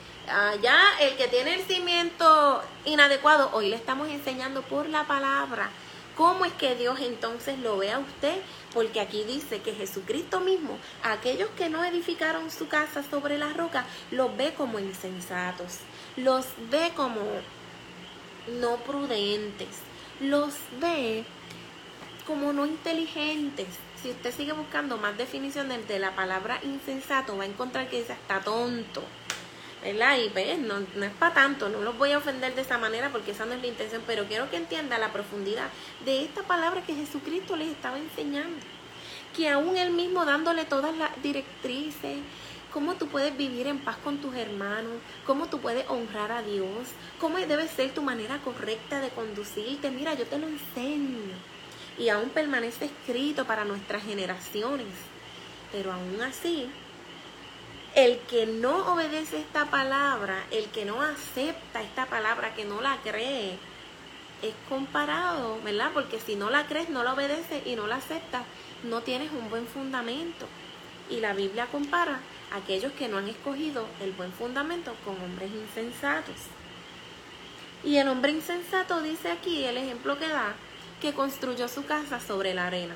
[0.62, 5.71] Ya el que tiene el cimiento inadecuado, hoy le estamos enseñando por la palabra
[6.19, 8.41] ¿Cómo es que Dios entonces lo ve a usted?
[8.75, 13.85] Porque aquí dice que Jesucristo mismo, aquellos que no edificaron su casa sobre la roca,
[14.11, 15.79] los ve como insensatos,
[16.17, 17.21] los ve como
[18.61, 19.69] no prudentes,
[20.19, 21.25] los ve
[22.27, 23.69] como no inteligentes.
[24.03, 28.14] Si usted sigue buscando más definiciones de la palabra insensato, va a encontrar que dice
[28.14, 29.05] hasta tonto
[29.83, 30.19] ¿verdad?
[30.19, 33.33] Y pues, no, es para tanto, no los voy a ofender de esa manera porque
[33.33, 35.69] esa no es la intención, pero quiero que entienda la profundidad
[36.05, 38.59] de esta palabra que Jesucristo les estaba enseñando.
[39.37, 42.19] Que aún él mismo dándole todas las directrices,
[42.73, 44.95] cómo tú puedes vivir en paz con tus hermanos,
[45.27, 46.88] cómo tú puedes honrar a Dios,
[47.21, 49.91] cómo debe ser tu manera correcta de conducirte.
[49.91, 51.19] Mira, yo te lo enseño.
[51.99, 54.87] Y aún permanece escrito para nuestras generaciones.
[55.73, 56.69] Pero aún así,
[57.94, 62.96] el que no obedece esta palabra, el que no acepta esta palabra, que no la
[63.03, 63.59] cree,
[64.42, 65.90] es comparado, ¿verdad?
[65.92, 68.42] Porque si no la crees, no la obedeces y no la aceptas,
[68.85, 70.46] no tienes un buen fundamento.
[71.11, 72.20] Y la Biblia compara
[72.53, 76.37] a aquellos que no han escogido el buen fundamento con hombres insensatos.
[77.85, 80.55] Y el hombre insensato dice aquí, el ejemplo que da,
[81.01, 82.94] que construyó su casa sobre la arena.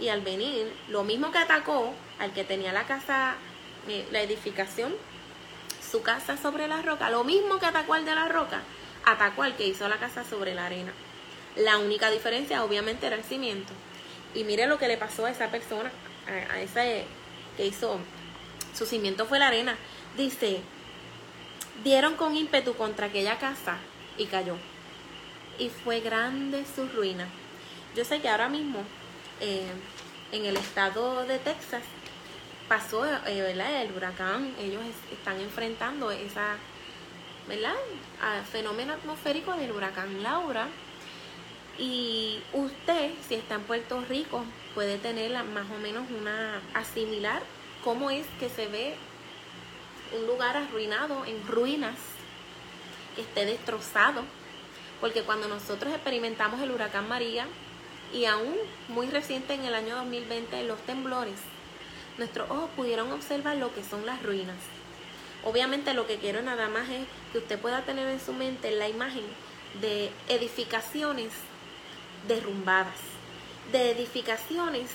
[0.00, 3.36] Y al venir, lo mismo que atacó al que tenía la casa
[4.10, 4.94] la edificación,
[5.90, 8.62] su casa sobre la roca, lo mismo que atacó al de la roca,
[9.04, 10.92] atacó al que hizo la casa sobre la arena.
[11.56, 13.72] La única diferencia obviamente era el cimiento.
[14.34, 15.90] Y mire lo que le pasó a esa persona,
[16.26, 17.04] a, ese
[17.56, 18.00] que hizo,
[18.76, 19.76] su cimiento fue la arena.
[20.16, 20.60] Dice,
[21.84, 23.76] dieron con ímpetu contra aquella casa
[24.18, 24.56] y cayó.
[25.58, 27.28] Y fue grande su ruina.
[27.94, 28.82] Yo sé que ahora mismo
[29.40, 29.70] eh,
[30.32, 31.82] en el estado de Texas
[32.68, 33.82] pasó eh, ¿verdad?
[33.82, 36.56] el huracán, ellos están enfrentando esa,
[37.48, 37.74] ¿verdad?
[38.50, 40.68] fenómeno atmosférico del huracán Laura.
[41.78, 47.42] Y usted, si está en Puerto Rico, puede tener más o menos una asimilar
[47.82, 48.94] cómo es que se ve
[50.18, 51.96] un lugar arruinado, en ruinas,
[53.14, 54.22] que esté destrozado.
[55.00, 57.46] Porque cuando nosotros experimentamos el huracán María,
[58.12, 58.54] y aún
[58.88, 61.34] muy reciente en el año 2020, los temblores,
[62.18, 64.56] nuestros ojos pudieron observar lo que son las ruinas.
[65.44, 68.88] Obviamente lo que quiero nada más es que usted pueda tener en su mente la
[68.88, 69.24] imagen
[69.80, 71.32] de edificaciones
[72.28, 72.98] derrumbadas,
[73.72, 74.90] de edificaciones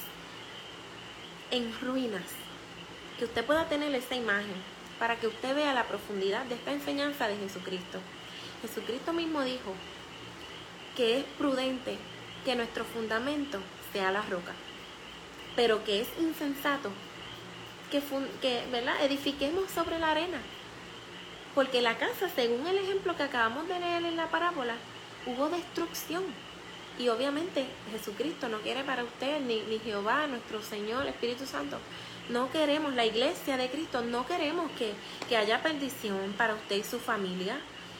[1.52, 2.24] en ruinas,
[3.18, 4.56] que usted pueda tener esa imagen
[4.98, 8.00] para que usted vea la profundidad de esta enseñanza de Jesucristo.
[8.62, 9.74] Jesucristo mismo dijo
[10.96, 11.98] que es prudente
[12.44, 13.60] que nuestro fundamento
[13.94, 14.54] sea la roca,
[15.56, 16.92] pero que es insensato
[17.90, 18.02] que,
[18.42, 19.04] que ¿verdad?
[19.04, 20.40] edifiquemos sobre la arena.
[21.56, 24.76] Porque la casa, según el ejemplo que acabamos de leer en la parábola,
[25.26, 26.24] hubo destrucción.
[26.98, 31.78] Y obviamente Jesucristo no quiere para usted, ni, ni Jehová, nuestro Señor, Espíritu Santo,
[32.30, 34.94] no queremos, la iglesia de Cristo, no queremos que,
[35.28, 37.60] que haya perdición para usted y su familia.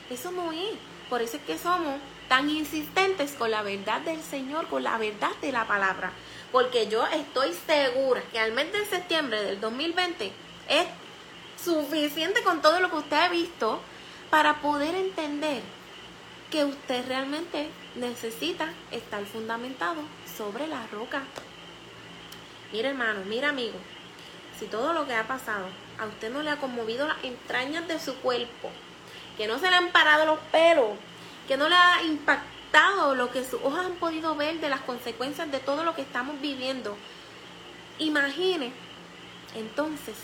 [0.10, 0.76] Eso no es.
[1.10, 1.96] Por eso es que somos
[2.28, 6.12] tan insistentes con la verdad del Señor, con la verdad de la palabra.
[6.52, 10.32] Porque yo estoy segura que al mes de septiembre del 2020
[10.70, 10.88] es
[11.64, 13.80] suficiente con todo lo que usted ha visto
[14.30, 15.62] para poder entender
[16.50, 20.02] que usted realmente necesita estar fundamentado
[20.38, 21.24] sobre la roca.
[22.72, 23.78] Mira hermano, mira amigo,
[24.60, 25.68] si todo lo que ha pasado
[26.00, 28.72] a usted no le ha conmovido las entrañas de su cuerpo,
[29.38, 30.98] que no se le han parado los pelos,
[31.48, 32.59] que no le ha impactado
[33.20, 36.40] lo que sus ojos han podido ver de las consecuencias de todo lo que estamos
[36.42, 36.96] viviendo,
[37.98, 38.72] imagine
[39.56, 40.16] entonces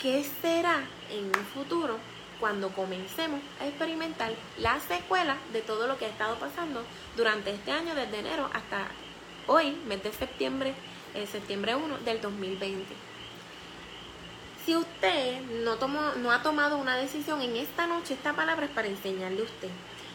[0.00, 1.98] qué será en un futuro
[2.38, 6.82] cuando comencemos a experimentar la secuela de todo lo que ha estado pasando
[7.16, 8.86] durante este año, desde enero hasta
[9.46, 10.74] hoy, mes de septiembre,
[11.14, 13.05] eh, septiembre 1 del 2020.
[14.66, 18.72] Si usted no, tomó, no ha tomado una decisión en esta noche, esta palabra es
[18.72, 19.68] para enseñarle a usted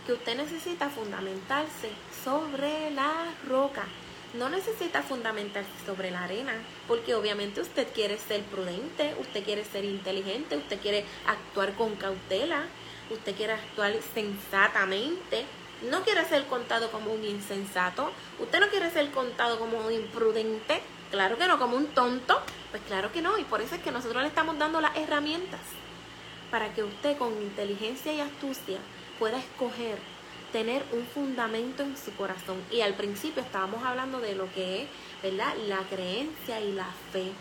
[0.06, 1.90] que usted necesita fundamentarse
[2.26, 3.86] sobre la roca.
[4.34, 6.52] No necesita fundamentarse sobre la arena,
[6.90, 12.66] porque obviamente usted quiere ser prudente, usted quiere ser inteligente, usted quiere actuar con cautela,
[13.10, 15.46] usted quiere actuar sensatamente,
[15.90, 20.82] no quiere ser contado como un insensato, usted no quiere ser contado como un imprudente,
[21.12, 23.92] claro que no, como un tonto, pues claro que no, y por eso es que
[23.92, 25.60] nosotros le estamos dando las herramientas
[26.50, 28.80] para que usted con inteligencia y astucia
[29.20, 29.98] pueda escoger
[30.52, 32.62] tener un fundamento en su corazón.
[32.72, 34.90] Y al principio estábamos hablando de lo que es,
[35.24, 35.54] ¿verdad?
[35.68, 37.32] La creencia y la fe.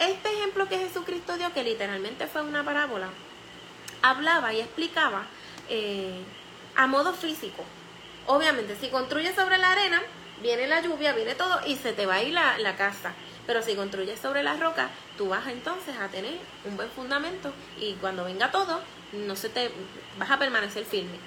[0.00, 3.08] Este ejemplo que Jesucristo dio, que literalmente fue una parábola,
[4.02, 5.26] hablaba y explicaba
[5.68, 6.20] eh,
[6.76, 7.64] a modo físico.
[8.26, 10.02] Obviamente, si construyes sobre la arena,
[10.42, 13.12] viene la lluvia, viene todo y se te va a ir la, la casa.
[13.46, 17.94] Pero si construyes sobre la roca, tú vas entonces a tener un buen fundamento y
[17.94, 18.80] cuando venga todo,
[19.12, 19.70] no se te
[20.18, 21.18] vas a permanecer firme.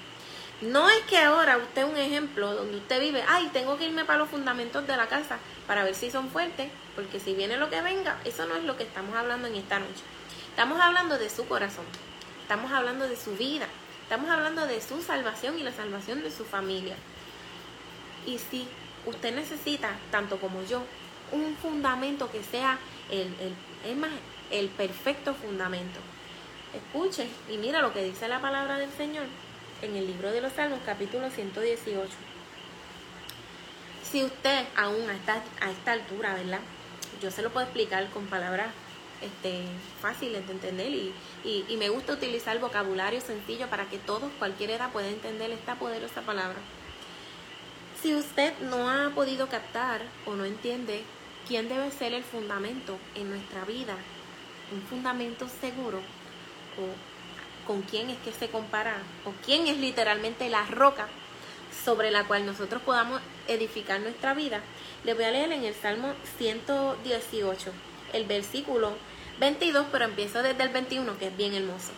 [0.60, 4.18] No es que ahora usted un ejemplo donde usted vive, ay, tengo que irme para
[4.18, 7.80] los fundamentos de la casa para ver si son fuertes, porque si viene lo que
[7.80, 10.02] venga, eso no es lo que estamos hablando en esta noche.
[10.50, 11.84] Estamos hablando de su corazón,
[12.42, 13.68] estamos hablando de su vida,
[14.02, 16.96] estamos hablando de su salvación y la salvación de su familia.
[18.26, 18.66] Y si
[19.08, 20.82] usted necesita, tanto como yo,
[21.32, 22.78] un fundamento que sea
[23.10, 23.32] el,
[23.84, 24.10] el, más,
[24.50, 25.98] el perfecto fundamento.
[26.74, 29.26] Escuche y mira lo que dice la palabra del Señor
[29.82, 32.10] en el libro de los Salmos, capítulo 118.
[34.02, 36.60] Si usted aún a esta, a esta altura, ¿verdad?
[37.22, 38.68] Yo se lo puedo explicar con palabras
[39.20, 39.64] este,
[40.00, 41.12] fáciles de entender y,
[41.44, 46.22] y, me gusta utilizar vocabulario sencillo para que todos, cualquier edad, pueda entender esta poderosa
[46.22, 46.56] palabra.
[48.00, 51.02] Si usted no ha podido captar o no entiende
[51.48, 53.96] quién debe ser el fundamento en nuestra vida,
[54.70, 55.98] un fundamento seguro
[56.78, 61.08] o con quién es que se compara o quién es literalmente la roca
[61.84, 64.60] sobre la cual nosotros podamos edificar nuestra vida,
[65.04, 67.72] le voy a leer en el Salmo 118,
[68.12, 68.92] el versículo
[69.40, 71.90] 22, pero empiezo desde el 21, que es bien hermoso.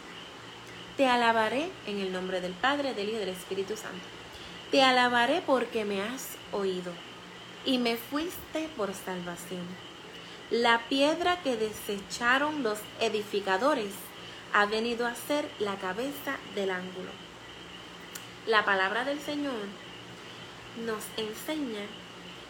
[0.97, 4.20] Te alabaré en el nombre del Padre, del Hijo y del Espíritu Santo.
[4.71, 6.93] Te alabaré porque me has oído
[7.65, 9.67] y me fuiste por salvación.
[10.51, 13.93] La piedra que desecharon los edificadores
[14.53, 17.11] ha venido a ser la cabeza del ángulo.
[18.47, 19.67] La palabra del Señor
[20.87, 21.83] nos enseña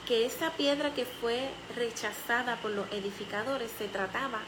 [0.06, 4.40] que esa piedra que fue rechazada por los edificadores se trataba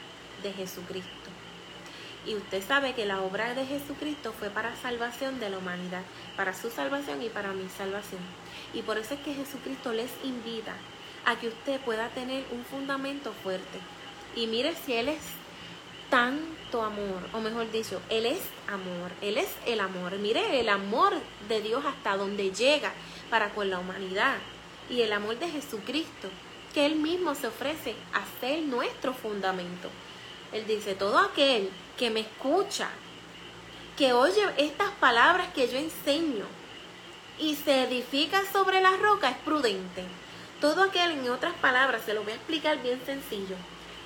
[0.42, 1.21] de Jesucristo.
[2.26, 6.02] Y usted sabe que la obra de Jesucristo fue para salvación de la humanidad,
[6.36, 8.20] para su salvación y para mi salvación.
[8.72, 10.74] Y por eso es que Jesucristo les invita
[11.24, 13.78] a que usted pueda tener un fundamento fuerte.
[14.36, 15.22] Y mire si Él es
[16.10, 20.12] tanto amor, o mejor dicho, Él es amor, Él es el amor.
[20.18, 21.14] Mire el amor
[21.48, 22.92] de Dios hasta donde llega
[23.30, 24.36] para con la humanidad
[24.88, 26.28] y el amor de Jesucristo,
[26.72, 29.88] que Él mismo se ofrece a ser nuestro fundamento.
[30.52, 32.88] Él dice, todo aquel que me escucha,
[33.96, 36.46] que oye estas palabras que yo enseño
[37.38, 40.04] y se edifica sobre la roca es prudente.
[40.60, 43.56] Todo aquel, en otras palabras, se lo voy a explicar bien sencillo.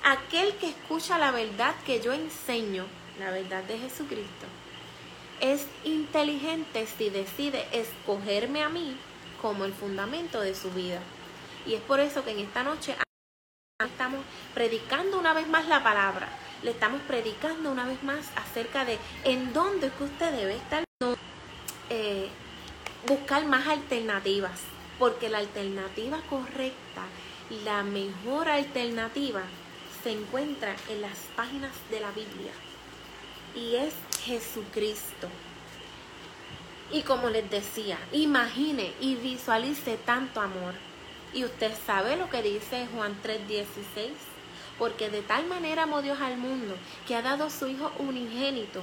[0.03, 2.85] Aquel que escucha la verdad que yo enseño,
[3.19, 4.47] la verdad de Jesucristo,
[5.39, 8.97] es inteligente si decide escogerme a mí
[9.41, 10.99] como el fundamento de su vida.
[11.65, 12.95] Y es por eso que en esta noche
[13.79, 14.21] estamos
[14.55, 16.27] predicando una vez más la palabra.
[16.63, 20.83] Le estamos predicando una vez más acerca de en dónde es que usted debe estar.
[21.89, 22.29] Eh,
[23.07, 24.59] buscar más alternativas.
[24.99, 27.03] Porque la alternativa correcta,
[27.63, 29.43] la mejor alternativa,
[30.03, 32.51] se encuentra en las páginas de la Biblia.
[33.55, 33.93] Y es
[34.23, 35.29] Jesucristo.
[36.91, 40.73] Y como les decía, imagine y visualice tanto amor.
[41.33, 44.13] Y usted sabe lo que dice Juan 3:16,
[44.77, 46.75] porque de tal manera amó Dios al mundo
[47.07, 48.81] que ha dado su Hijo unigénito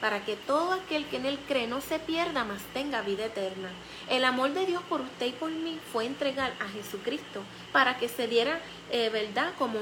[0.00, 3.70] para que todo aquel que en él cree no se pierda, mas tenga vida eterna.
[4.10, 7.42] El amor de Dios por usted y por mí fue entregar a Jesucristo
[7.72, 9.52] para que se diera, eh, ¿verdad?
[9.56, 9.78] Como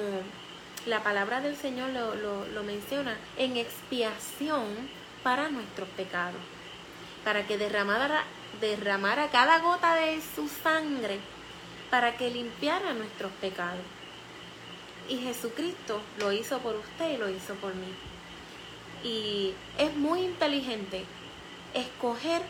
[0.87, 4.67] la palabra del Señor lo, menciona, en expiación
[5.23, 6.41] para nuestros pecados
[7.25, 11.19] para que derramara cada gota de su sangre,
[11.91, 13.81] para que limpiara nuestros pecados.
[15.09, 17.93] Y Jesucristo lo hizo por usted y lo hizo por mí.
[19.03, 21.05] Y es muy inteligente
[21.75, 22.43] escoger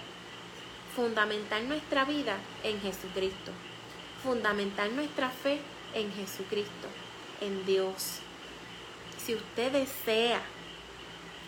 [0.94, 3.50] fundamentar nuestra vida en Jesucristo,
[4.22, 5.60] fundamentar nuestra fe
[5.94, 6.88] en Jesucristo,
[7.40, 8.20] en Dios.
[9.18, 10.40] Si usted desea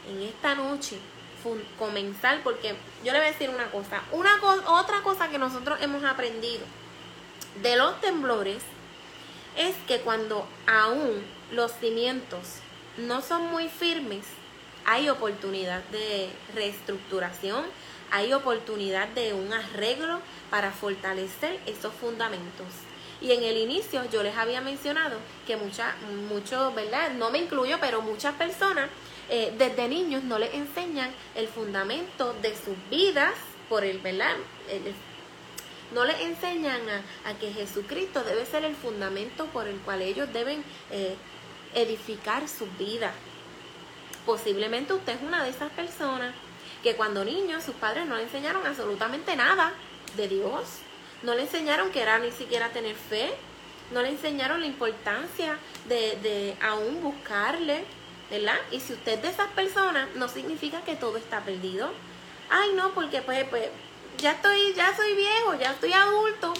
[0.09, 0.99] en esta noche
[1.79, 6.03] comenzar, porque yo le voy a decir una cosa, una otra cosa que nosotros hemos
[6.03, 6.65] aprendido
[7.63, 8.63] de los temblores
[9.57, 12.61] es que cuando aún los cimientos
[12.97, 14.25] no son muy firmes,
[14.85, 17.65] hay oportunidad de reestructuración,
[18.11, 22.67] hay oportunidad de un arreglo para fortalecer esos fundamentos.
[23.21, 25.95] Y en el inicio yo les había mencionado que muchas,
[26.29, 27.13] muchos, ¿verdad?
[27.13, 28.89] No me incluyo, pero muchas personas
[29.29, 33.35] eh, desde niños no les enseñan el fundamento de sus vidas
[33.69, 34.37] por el, ¿verdad?
[35.93, 36.81] No les enseñan
[37.25, 41.17] a, que Jesucristo debe ser el fundamento por el cual ellos deben eh,
[41.75, 43.13] edificar su vida.
[44.25, 46.35] Posiblemente usted es una de esas personas
[46.83, 49.73] que cuando niños sus padres no le enseñaron absolutamente nada
[50.17, 50.79] de Dios,
[51.23, 53.33] no le enseñaron que era ni siquiera tener fe,
[53.93, 55.59] no le enseñaron la importancia
[55.89, 57.85] de, de aún buscarle,
[58.31, 58.59] ¿verdad?
[58.73, 61.91] Y si usted es de esas personas, no significa que todo está perdido.
[62.51, 63.69] Ay, no, porque pues, pues
[64.19, 66.55] ya estoy, ya soy viejo, ya estoy adulto.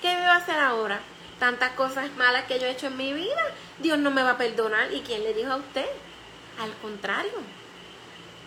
[0.00, 1.00] ¿Qué me va a hacer ahora?
[1.38, 3.40] Tantas cosas malas que yo he hecho en mi vida,
[3.78, 4.92] Dios no me va a perdonar.
[4.92, 5.86] ¿Y quién le dijo a usted?
[6.60, 7.32] Al contrario,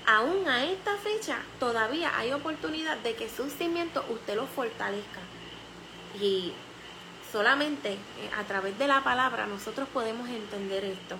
[0.05, 5.21] aún a esta fecha todavía hay oportunidad de que su cimiento usted lo fortalezca.
[6.19, 6.53] Y
[7.31, 7.97] solamente eh,
[8.37, 11.17] a través de la palabra nosotros podemos entender esto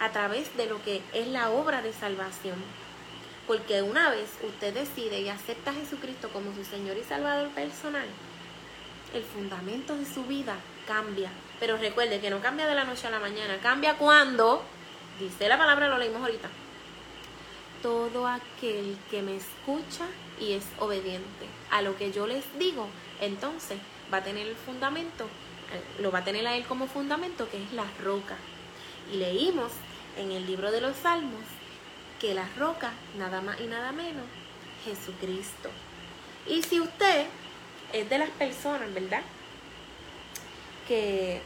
[0.00, 2.56] a través de lo que es la obra de salvación.
[3.46, 8.06] Porque una vez usted decide y acepta a Jesucristo como su Señor y Salvador personal,
[9.14, 11.30] el fundamento de su vida cambia.
[11.60, 14.62] Pero recuerde que no cambia de la noche a la mañana, cambia cuando,
[15.20, 16.48] dice la palabra, lo leímos ahorita,
[17.82, 20.06] todo aquel que me escucha
[20.40, 22.88] y es obediente a lo que yo les digo,
[23.20, 23.78] entonces
[24.12, 27.62] va a tener el fundamento, eh, lo va a tener a él como fundamento, que
[27.62, 28.36] es la roca.
[29.12, 29.70] Y leímos
[30.16, 31.42] en el libro de los Salmos
[32.20, 34.24] que la roca, nada más y nada menos,
[34.84, 35.70] Jesucristo.
[36.46, 37.26] Y si usted
[37.92, 39.22] es de las personas, ¿verdad?
[40.86, 41.40] Que,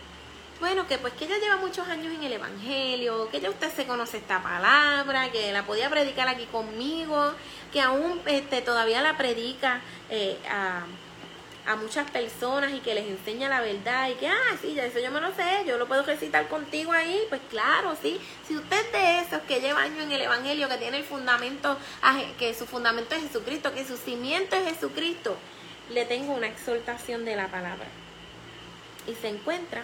[0.61, 3.87] bueno, que pues que ella lleva muchos años en el Evangelio, que ya usted se
[3.87, 7.33] conoce esta palabra, que la podía predicar aquí conmigo,
[7.73, 10.85] que aún este, todavía la predica eh, a
[11.67, 14.99] a muchas personas y que les enseña la verdad y que, ah, sí, ya eso
[14.99, 18.21] yo me lo sé, yo lo puedo recitar contigo ahí, pues claro, sí.
[18.47, 21.77] Si usted es de esos que lleva años en el Evangelio, que tiene el fundamento,
[22.39, 25.37] que su fundamento es Jesucristo, que su cimiento es Jesucristo,
[25.91, 27.87] le tengo una exhortación de la palabra.
[29.07, 29.83] Y se encuentra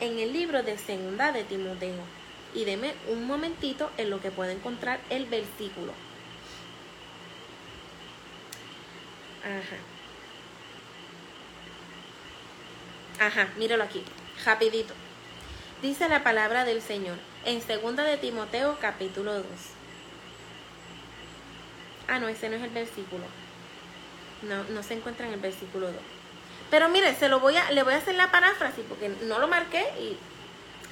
[0.00, 2.02] en el libro de Segunda de Timoteo.
[2.52, 5.92] Y deme un momentito en lo que puede encontrar el versículo.
[9.44, 9.76] Ajá.
[13.20, 14.02] Ajá, míralo aquí,
[14.46, 14.94] rapidito.
[15.82, 19.44] Dice la palabra del Señor en segunda de Timoteo capítulo 2.
[22.08, 23.24] Ah, no, ese no es el versículo.
[24.40, 25.96] No, no se encuentra en el versículo 2.
[26.70, 29.48] Pero mire, se lo voy a, le voy a hacer la paráfrasis porque no lo
[29.48, 30.16] marqué y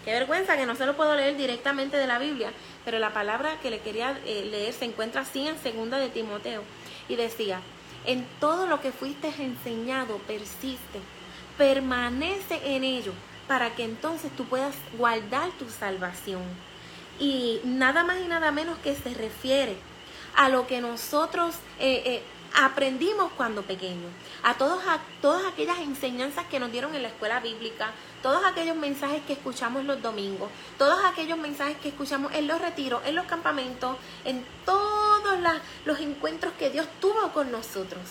[0.04, 2.52] Qué vergüenza que no se lo puedo leer directamente de la Biblia,
[2.84, 6.62] pero la palabra que le quería eh, leer se encuentra así en segunda de Timoteo
[7.08, 7.60] y decía,
[8.06, 11.00] en todo lo que fuiste enseñado persiste,
[11.58, 13.12] permanece en ello,
[13.46, 16.42] para que entonces tú puedas guardar tu salvación.
[17.18, 19.76] Y nada más y nada menos que se refiere
[20.36, 22.22] a lo que nosotros eh, eh,
[22.54, 24.10] aprendimos cuando pequeños,
[24.42, 27.90] a, todos, a todas aquellas enseñanzas que nos dieron en la escuela bíblica,
[28.22, 33.02] todos aquellos mensajes que escuchamos los domingos, todos aquellos mensajes que escuchamos en los retiros,
[33.04, 35.38] en los campamentos, en todos
[35.84, 38.02] los encuentros que Dios tuvo con nosotros.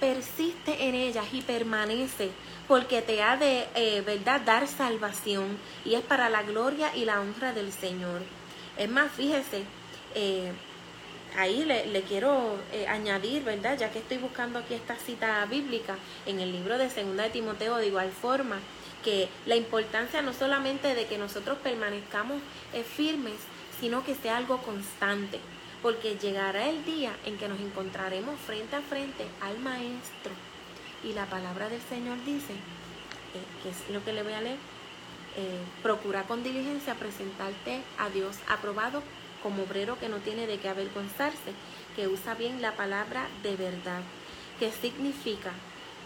[0.00, 2.30] Persiste en ellas y permanece
[2.68, 7.20] porque te ha de eh, verdad dar salvación y es para la gloria y la
[7.20, 8.20] honra del Señor.
[8.76, 9.64] Es más, fíjese,
[10.14, 10.52] eh,
[11.36, 13.78] ahí le, quiero eh, añadir, ¿verdad?
[13.78, 15.96] Ya que estoy buscando aquí esta cita bíblica
[16.26, 18.58] en el libro de Segunda de Timoteo, de igual forma,
[19.02, 22.40] que la importancia no solamente de que nosotros permanezcamos
[22.94, 23.36] firmes,
[23.80, 25.40] sino que sea algo constante,
[25.82, 30.32] porque llegará el día en que nos encontraremos frente a frente al Maestro.
[31.04, 34.58] Y la palabra del Señor dice, eh, que es lo que le voy a leer,
[35.82, 39.02] procura con diligencia presentarte a Dios aprobado
[39.42, 41.52] como obrero que no tiene de qué avergonzarse,
[41.94, 44.02] que usa bien la palabra de verdad,
[44.58, 45.52] que significa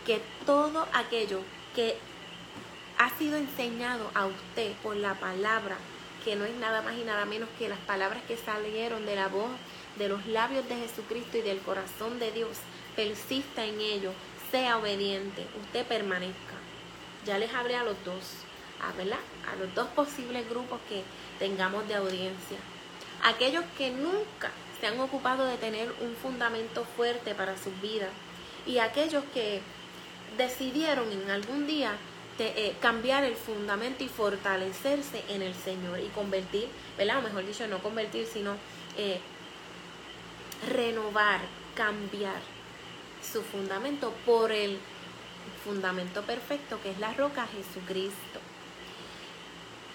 [0.06, 1.40] que todo aquello
[1.74, 1.96] que
[2.98, 5.76] ha sido enseñado a usted por la palabra,
[6.24, 9.28] que no es nada más y nada menos que las palabras que salieron de la
[9.28, 9.50] voz,
[9.96, 12.58] de los labios de Jesucristo y del corazón de Dios,
[12.96, 14.12] persista en ello,
[14.50, 16.54] sea obediente, usted permanezca.
[17.24, 18.24] Ya les hablé a los dos,
[18.80, 21.02] a, a los dos posibles grupos que
[21.38, 22.58] tengamos de audiencia.
[23.22, 24.50] Aquellos que nunca
[24.80, 28.10] se han ocupado de tener un fundamento fuerte para sus vidas
[28.66, 29.60] y aquellos que
[30.36, 31.92] decidieron en algún día
[32.38, 37.18] eh, cambiar el fundamento y fortalecerse en el Señor y convertir, ¿verdad?
[37.18, 38.56] O mejor dicho, no convertir, sino
[38.96, 39.20] eh,
[40.68, 41.40] renovar,
[41.74, 42.40] cambiar
[43.22, 44.78] su fundamento por el
[45.64, 48.40] fundamento perfecto que es la roca Jesucristo.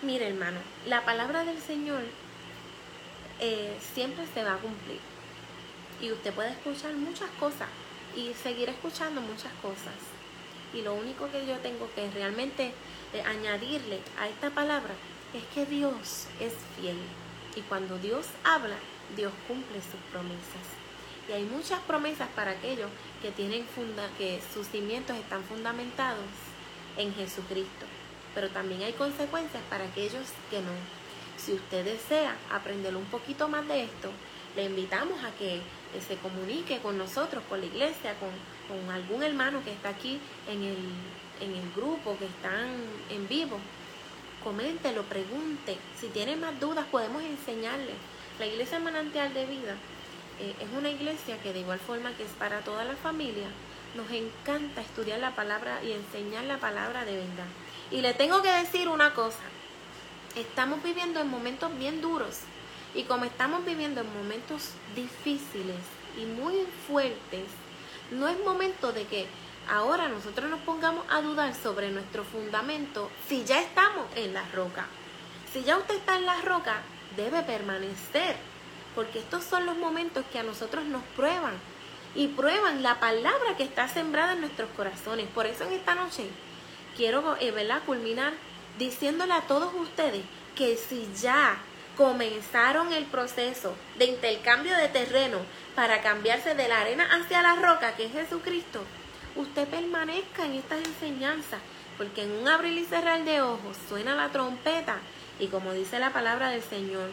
[0.02, 2.04] Mire hermano, la palabra del Señor
[3.40, 5.00] eh, siempre se va a cumplir.
[6.02, 7.68] Y usted puede escuchar muchas cosas
[8.16, 9.96] y seguir escuchando muchas cosas.
[10.74, 12.74] Y lo único que yo tengo que realmente
[13.14, 14.94] eh, añadirle a esta palabra
[15.34, 16.98] es que Dios es fiel.
[17.56, 18.76] Y cuando Dios habla,
[19.16, 20.68] Dios cumple sus promesas.
[21.30, 22.90] Y hay muchas promesas para aquellos
[23.22, 26.26] que tienen funda que sus cimientos están fundamentados
[26.98, 27.86] en Jesucristo.
[28.34, 30.72] Pero también hay consecuencias para aquellos que no.
[31.38, 34.12] Si usted desea aprender un poquito más de esto,
[34.56, 35.62] le invitamos a que
[36.08, 38.30] se comunique con nosotros, con la iglesia, con,
[38.92, 40.78] algún hermano que está aquí en el,
[41.42, 42.68] en el grupo, que están
[43.10, 43.60] en vivo.
[44.44, 45.78] Coméntelo, pregunte.
[46.00, 47.94] Si tiene más dudas, podemos enseñarle.
[48.40, 49.76] La iglesia manantial de vida
[50.40, 53.48] eh, es una iglesia que de igual forma que es para toda la familia,
[53.96, 57.48] nos encanta estudiar la palabra y enseñar la palabra de verdad.
[57.90, 59.40] Y le tengo que decir una cosa,
[60.36, 62.42] estamos viviendo en momentos bien duros
[62.94, 65.78] y como estamos viviendo en momentos difíciles
[66.22, 67.46] y muy fuertes,
[68.12, 69.28] no es momento de que
[69.70, 74.86] ahora nosotros nos pongamos a dudar sobre nuestro fundamento si ya estamos en la roca.
[75.52, 76.82] Si ya usted está en la roca,
[77.16, 78.36] debe permanecer,
[78.96, 81.54] porque estos son los momentos que a nosotros nos prueban
[82.16, 85.28] y prueban la palabra que está sembrada en nuestros corazones.
[85.28, 86.30] Por eso en esta noche
[86.96, 87.82] quiero eh, ¿verdad?
[87.86, 88.34] culminar
[88.78, 90.24] diciéndole a todos ustedes
[90.56, 91.58] que si ya
[91.98, 95.40] comenzaron el proceso de intercambio de terreno
[95.76, 98.84] para cambiarse de la arena hacia la roca, que es Jesucristo,
[99.36, 101.60] usted permanezca en estas enseñanzas,
[101.98, 104.98] porque en un abrir y cerrar de ojos suena la trompeta
[105.40, 107.10] y como dice la palabra del Señor,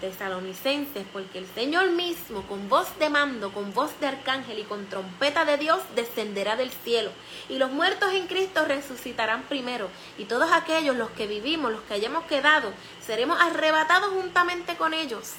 [0.00, 4.86] tesalonicenses, porque el Señor mismo, con voz de mando, con voz de arcángel y con
[4.86, 7.10] trompeta de Dios, descenderá del cielo.
[7.48, 9.88] Y los muertos en Cristo resucitarán primero.
[10.18, 15.32] Y todos aquellos, los que vivimos, los que hayamos quedado, seremos arrebatados juntamente con ellos.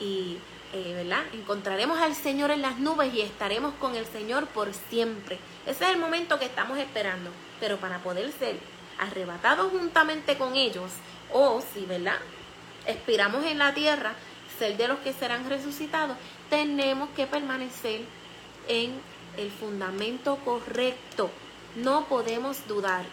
[0.00, 0.38] Y,
[0.72, 1.22] eh, ¿verdad?
[1.32, 5.38] Encontraremos al Señor en las nubes y estaremos con el Señor por siempre.
[5.66, 7.30] Ese es el momento que estamos esperando.
[7.60, 8.56] Pero para poder ser
[8.98, 10.90] arrebatados juntamente con ellos,
[11.32, 12.18] o si, ¿verdad?
[12.86, 14.14] Expiramos en la tierra,
[14.58, 16.16] ser de los que serán resucitados,
[16.50, 18.02] tenemos que permanecer
[18.68, 18.92] en
[19.36, 21.30] el fundamento correcto.
[21.76, 23.04] No podemos dudar.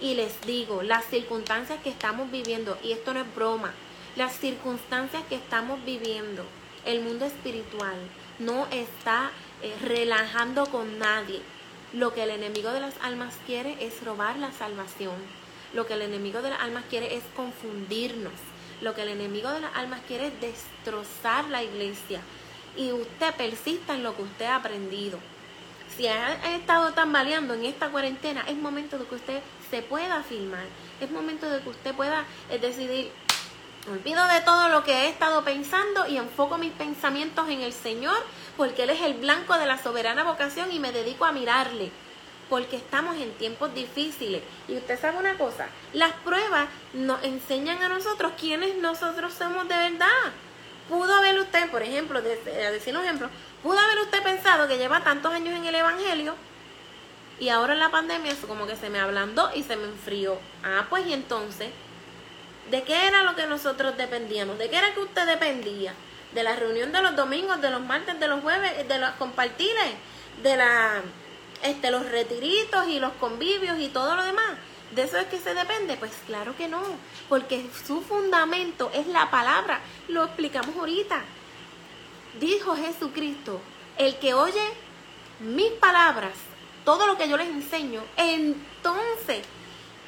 [0.00, 3.72] Y les digo, las circunstancias que estamos viviendo, y esto no es broma,
[4.14, 6.44] las circunstancias que estamos viviendo,
[6.84, 7.96] el mundo espiritual
[8.38, 9.30] no está
[9.62, 11.40] eh, relajando con nadie.
[11.92, 15.16] Lo que el enemigo de las almas quiere es robar la salvación.
[15.72, 18.32] Lo que el enemigo de las almas quiere es confundirnos.
[18.80, 22.20] Lo que el enemigo de las almas quiere es destrozar la iglesia.
[22.76, 25.18] Y usted persista en lo que usted ha aprendido.
[25.96, 30.66] Si ha estado tambaleando en esta cuarentena, es momento de que usted se pueda filmar.
[31.00, 33.10] Es momento de que usted pueda eh, decidir,
[33.90, 38.16] olvido de todo lo que he estado pensando y enfoco mis pensamientos en el Señor,
[38.58, 41.90] porque Él es el blanco de la soberana vocación y me dedico a mirarle
[42.48, 44.42] porque estamos en tiempos difíciles.
[44.68, 49.76] Y usted sabe una cosa, las pruebas nos enseñan a nosotros quiénes nosotros somos de
[49.76, 50.32] verdad.
[50.88, 53.28] Pudo haber usted, por ejemplo, a decir un ejemplo,
[53.62, 56.36] pudo haber usted pensado que lleva tantos años en el Evangelio
[57.38, 60.38] y ahora en la pandemia eso como que se me ablandó y se me enfrió.
[60.64, 61.70] Ah, pues y entonces,
[62.70, 64.58] ¿de qué era lo que nosotros dependíamos?
[64.58, 65.92] ¿De qué era que usted dependía?
[66.32, 69.94] De la reunión de los domingos, de los martes, de los jueves, de los compartiles,
[70.42, 71.02] de la
[71.62, 74.56] este, los retiritos y los convivios y todo lo demás.
[74.94, 75.96] ¿De eso es que se depende?
[75.96, 76.82] Pues claro que no,
[77.28, 79.80] porque su fundamento es la palabra.
[80.08, 81.22] Lo explicamos ahorita.
[82.40, 83.60] Dijo Jesucristo,
[83.98, 84.62] el que oye
[85.40, 86.34] mis palabras,
[86.84, 89.44] todo lo que yo les enseño, entonces,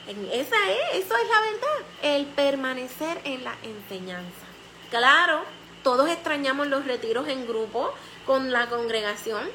[0.06, 4.46] esa es, eso es la verdad, el permanecer en la enseñanza.
[4.90, 5.42] Claro,
[5.82, 7.92] todos extrañamos los retiros en grupo
[8.24, 9.48] con la congregación,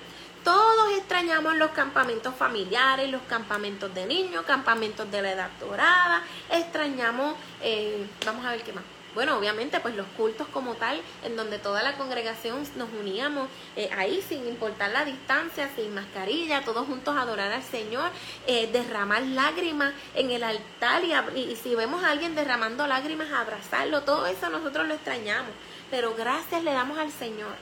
[0.44, 7.36] todos extrañamos los campamentos familiares, los campamentos de niños, campamentos de la edad dorada, extrañamos,
[7.62, 8.84] eh, vamos a ver qué más.
[9.14, 13.88] Bueno, obviamente, pues los cultos como tal, en donde toda la congregación nos uníamos eh,
[13.96, 18.10] ahí sin importar la distancia, sin mascarilla, todos juntos a adorar al Señor,
[18.48, 24.02] eh, derramar lágrimas en el altar y, y si vemos a alguien derramando lágrimas, abrazarlo,
[24.02, 25.52] todo eso nosotros lo extrañamos.
[25.92, 27.54] Pero gracias le damos al Señor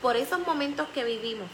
[0.00, 1.50] por esos momentos que vivimos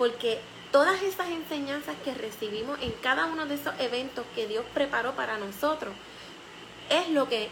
[0.00, 0.40] porque
[0.72, 5.36] todas esas enseñanzas que recibimos en cada uno de esos eventos que Dios preparó para
[5.36, 5.92] nosotros
[6.88, 7.50] es lo que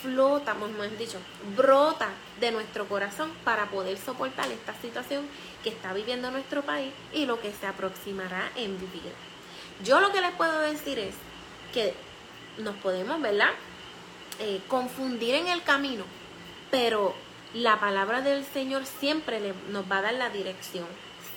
[0.00, 1.18] flota, hemos dicho,
[1.56, 5.26] brota de nuestro corazón para poder soportar esta situación
[5.64, 9.12] que está viviendo nuestro país y lo que se aproximará en vivir.
[9.82, 11.16] Yo lo que les puedo decir es
[11.72, 11.92] que
[12.58, 13.50] nos podemos, ¿verdad?
[14.38, 16.04] Eh, confundir en el camino,
[16.70, 17.16] pero
[17.52, 20.86] la palabra del Señor siempre nos va a dar la dirección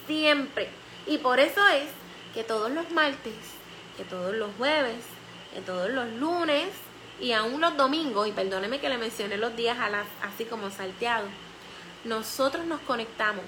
[0.08, 0.70] siempre.
[1.06, 1.90] Y por eso es
[2.34, 3.36] que todos los martes,
[3.96, 5.04] que todos los jueves,
[5.54, 6.70] que todos los lunes
[7.20, 10.70] y aún los domingos, y perdóneme que le mencione los días a las, así como
[10.70, 11.28] salteado,
[12.04, 13.44] nosotros nos conectamos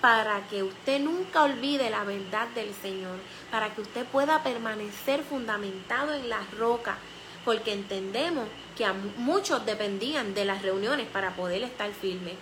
[0.00, 3.18] para que usted nunca olvide la verdad del Señor,
[3.50, 6.96] para que usted pueda permanecer fundamentado en la roca,
[7.44, 8.46] porque entendemos
[8.76, 12.34] que a muchos dependían de las reuniones para poder estar firmes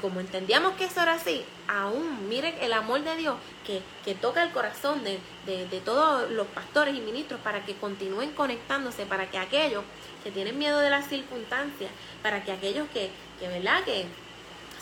[0.00, 4.42] como entendíamos que eso era así, aún miren el amor de Dios que, que toca
[4.42, 9.38] el corazón de, de, todos los pastores y ministros para que continúen conectándose, para que
[9.38, 9.82] aquellos
[10.22, 11.90] que tienen miedo de las circunstancias,
[12.22, 13.10] para que aquellos que,
[13.40, 13.82] que, ¿verdad?
[13.84, 14.06] que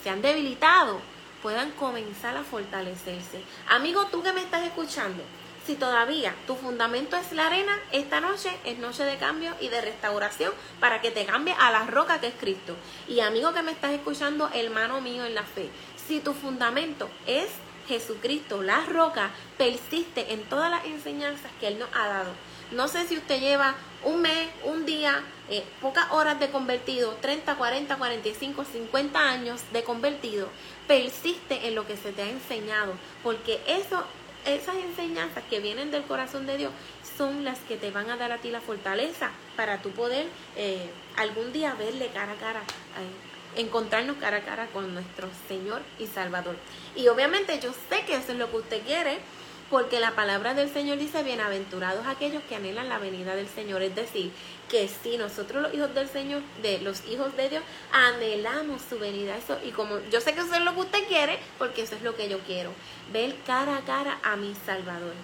[0.03, 1.01] se han debilitado
[1.43, 3.41] puedan comenzar a fortalecerse.
[3.69, 5.23] Amigo, tú que me estás escuchando,
[5.67, 9.81] si todavía tu fundamento es la arena, esta noche es noche de cambio y de
[9.81, 12.77] restauración para que te cambie a la roca que es Cristo.
[13.09, 15.69] Y amigo que me estás escuchando, hermano mío en la fe,
[16.07, 17.49] si tu fundamento es
[17.89, 22.31] Jesucristo, la roca, persiste en todas las enseñanzas que Él nos ha dado.
[22.71, 27.57] No sé si usted lleva un mes, un día, eh, pocas horas de convertido, 30,
[27.57, 30.49] 40, 45, 50 años de convertido,
[30.87, 34.05] persiste en lo que se te ha enseñado, porque eso
[34.47, 36.73] esas enseñanzas que vienen del corazón de Dios
[37.17, 40.27] son las que te van a dar a ti la fortaleza para tú poder
[40.57, 45.83] eh, algún día verle cara a cara, eh, encontrarnos cara a cara con nuestro Señor
[45.99, 46.57] y Salvador.
[46.95, 49.19] Y obviamente yo sé que eso es lo que usted quiere,
[49.71, 53.83] porque la palabra del Señor dice, bienaventurados aquellos que anhelan la venida del Señor.
[53.83, 54.31] Es decir,
[54.69, 57.63] que si nosotros los hijos del Señor, de los hijos de Dios,
[57.93, 59.37] anhelamos su venida.
[59.37, 62.03] Eso, y como yo sé que eso es lo que usted quiere, porque eso es
[62.03, 62.71] lo que yo quiero.
[63.13, 65.15] Ver cara a cara a mi Salvador.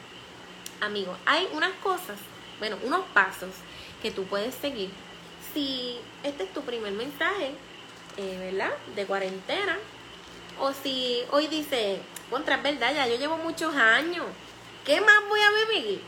[0.80, 2.18] Amigo, hay unas cosas,
[2.58, 3.50] bueno, unos pasos
[4.02, 4.90] que tú puedes seguir.
[5.54, 7.52] Si este es tu primer mensaje,
[8.16, 8.72] eh, ¿verdad?
[8.96, 9.78] De cuarentena.
[10.64, 12.00] O si hoy dice,
[12.30, 14.24] contra, verdad, ya yo llevo muchos años.
[14.84, 16.00] ¿Qué más voy a vivir?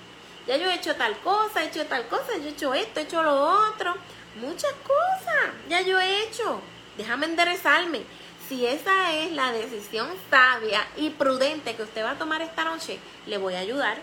[0.47, 3.03] Ya yo he hecho tal cosa, he hecho tal cosa, yo he hecho esto, he
[3.03, 3.35] hecho lo
[3.69, 3.97] otro.
[4.41, 6.61] Muchas cosas, ya yo he hecho.
[6.97, 8.03] Déjame enderezarme.
[8.49, 13.01] Si esa es la decisión sabia y prudente que usted va a tomar esta noche,
[13.27, 13.99] le voy a ayudar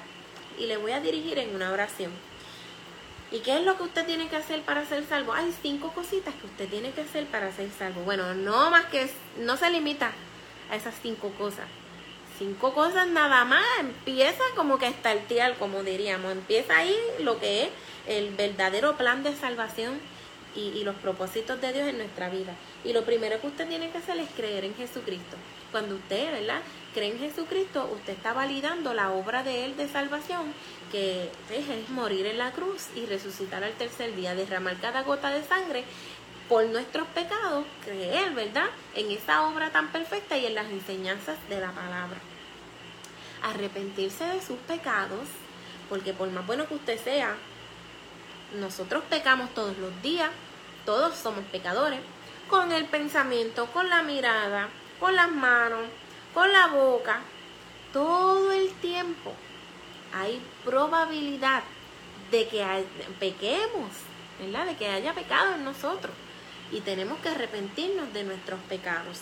[0.59, 2.11] y le voy a dirigir en una oración.
[3.31, 5.31] ¿Y qué es lo que usted tiene que hacer para ser salvo?
[5.31, 8.01] Hay cinco cositas que usted tiene que hacer para ser salvo.
[8.01, 10.11] Bueno, no más que no se limita
[10.71, 11.67] a esas cinco cosas
[12.41, 17.65] cinco cosas nada más, empieza como que a estartear, como diríamos, empieza ahí lo que
[17.65, 17.69] es
[18.07, 19.99] el verdadero plan de salvación
[20.55, 22.55] y, los propósitos de Dios en nuestra vida.
[22.83, 25.37] Y lo primero que usted tiene que hacer es creer en Jesucristo.
[25.71, 26.61] Cuando usted, ¿verdad?
[26.95, 30.53] Cree en Jesucristo, usted está validando la obra de Él de salvación,
[30.91, 35.43] que es morir en la cruz y resucitar al tercer día, derramar cada gota de
[35.43, 35.85] sangre
[36.51, 38.65] por nuestros pecados, creer, ¿verdad?
[38.93, 42.17] En esa obra tan perfecta y en las enseñanzas de la palabra.
[43.41, 45.29] Arrepentirse de sus pecados,
[45.87, 47.37] porque por más bueno que usted sea,
[48.59, 50.29] nosotros pecamos todos los días,
[50.83, 52.01] todos somos pecadores,
[52.49, 54.67] con el pensamiento, con la mirada,
[54.99, 55.85] con las manos,
[56.33, 57.21] con la boca,
[57.93, 59.31] todo el tiempo
[60.13, 61.63] hay probabilidad
[62.29, 62.85] de que
[63.21, 63.89] pequemos,
[64.37, 64.65] ¿verdad?
[64.65, 66.11] De que haya pecado en nosotros
[66.71, 69.19] y tenemos que arrepentirnos de nuestros pecados.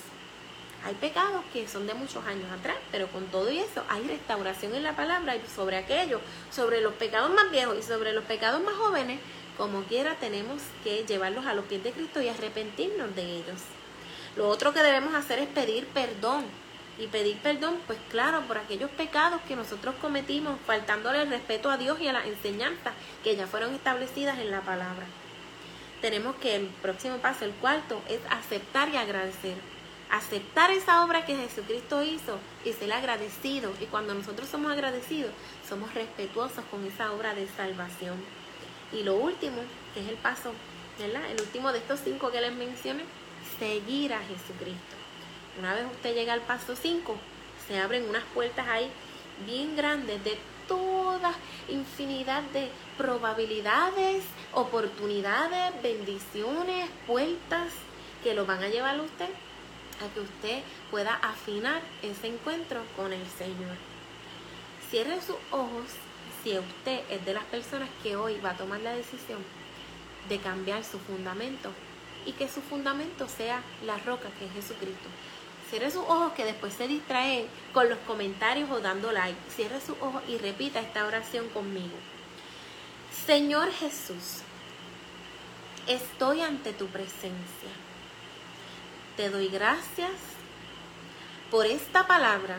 [0.85, 4.75] Hay pecados que son de muchos años atrás, pero con todo y eso hay restauración
[4.75, 6.21] en la palabra y sobre aquello,
[6.51, 9.19] sobre los pecados más viejos y sobre los pecados más jóvenes,
[9.57, 13.61] como quiera tenemos que llevarlos a los pies de Cristo y arrepentirnos de ellos.
[14.37, 16.45] Lo otro que debemos hacer es pedir perdón.
[16.97, 21.77] Y pedir perdón, pues claro, por aquellos pecados que nosotros cometimos, faltándole el respeto a
[21.77, 22.93] Dios y a las enseñanzas
[23.23, 25.05] que ya fueron establecidas en la palabra.
[26.01, 29.55] Tenemos que el próximo paso, el cuarto, es aceptar y agradecer
[30.09, 33.71] aceptar esa obra que Jesucristo hizo y ser agradecido.
[33.79, 35.31] Y cuando nosotros somos agradecidos,
[35.67, 38.17] somos respetuosos con esa obra de salvación.
[38.91, 39.57] Y lo último,
[39.93, 40.51] que es el paso,
[40.97, 41.29] ¿verdad?
[41.29, 43.03] El último de estos cinco que les mencioné,
[43.59, 44.95] seguir a Jesucristo.
[45.59, 47.15] Una vez usted llega al paso 5,
[47.67, 48.89] se abren unas puertas ahí
[49.45, 50.37] bien grandes de
[50.69, 51.33] toda
[51.67, 57.73] infinidad de probabilidades, oportunidades, bendiciones, puertas
[58.23, 59.29] que lo van a llevar a usted
[59.99, 63.75] a que usted pueda afinar ese encuentro con el Señor.
[64.89, 65.85] Cierre sus ojos
[66.41, 69.39] si usted es de las personas que hoy va a tomar la decisión
[70.29, 71.71] de cambiar su fundamento
[72.25, 75.09] y que su fundamento sea la roca que es Jesucristo.
[75.69, 79.37] Cierre sus ojos que después se distrae con los comentarios o dando like.
[79.55, 81.95] Cierre sus ojos y repita esta oración conmigo.
[83.25, 84.41] Señor Jesús,
[85.87, 87.69] estoy ante tu presencia
[89.19, 90.13] te doy gracias
[91.51, 92.57] por esta palabra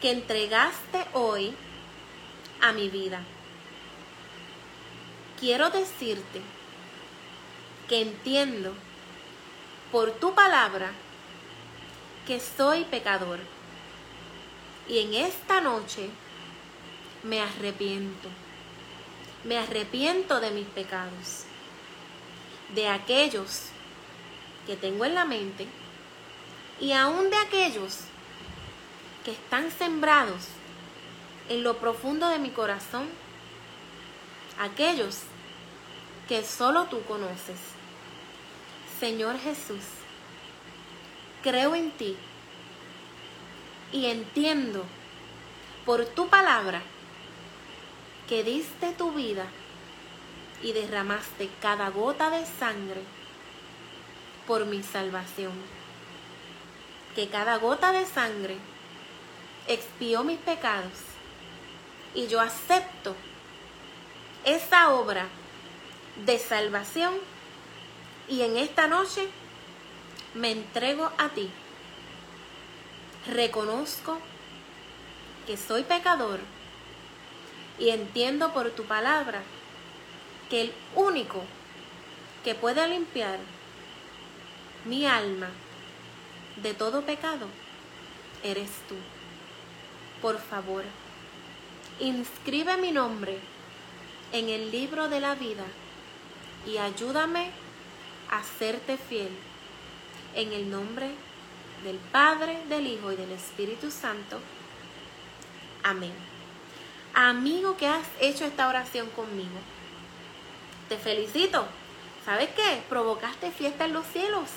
[0.00, 1.54] que entregaste hoy
[2.62, 3.20] a mi vida.
[5.38, 6.40] Quiero decirte
[7.90, 8.72] que entiendo
[9.92, 10.92] por tu palabra
[12.28, 13.38] que soy pecador
[14.86, 16.10] y en esta noche
[17.22, 18.28] me arrepiento.
[19.44, 21.44] Me arrepiento de mis pecados,
[22.74, 23.68] de aquellos
[24.66, 25.66] que tengo en la mente
[26.78, 28.00] y aún de aquellos
[29.24, 30.48] que están sembrados
[31.48, 33.08] en lo profundo de mi corazón,
[34.60, 35.20] aquellos
[36.28, 37.58] que solo tú conoces.
[39.00, 39.97] Señor Jesús,
[41.48, 42.14] creo en ti
[43.90, 44.84] y entiendo
[45.86, 46.82] por tu palabra
[48.28, 49.46] que diste tu vida
[50.62, 53.00] y derramaste cada gota de sangre
[54.46, 55.52] por mi salvación.
[57.14, 58.58] Que cada gota de sangre
[59.68, 60.92] expió mis pecados
[62.14, 63.16] y yo acepto
[64.44, 65.26] esa obra
[66.26, 67.14] de salvación
[68.28, 69.30] y en esta noche
[70.34, 71.50] me entrego a ti.
[73.26, 74.18] Reconozco
[75.46, 76.40] que soy pecador
[77.78, 79.42] y entiendo por tu palabra
[80.50, 81.42] que el único
[82.44, 83.38] que puede limpiar
[84.84, 85.50] mi alma
[86.62, 87.46] de todo pecado,
[88.42, 88.94] eres tú.
[90.22, 90.84] Por favor,
[92.00, 93.38] inscribe mi nombre
[94.32, 95.64] en el libro de la vida
[96.66, 97.50] y ayúdame
[98.30, 99.30] a serte fiel.
[100.38, 101.10] En el nombre
[101.82, 104.38] del Padre, del Hijo y del Espíritu Santo.
[105.82, 106.12] Amén.
[107.12, 109.58] Amigo que has hecho esta oración conmigo,
[110.88, 111.66] te felicito.
[112.24, 112.80] ¿Sabes qué?
[112.88, 114.48] Provocaste fiesta en los cielos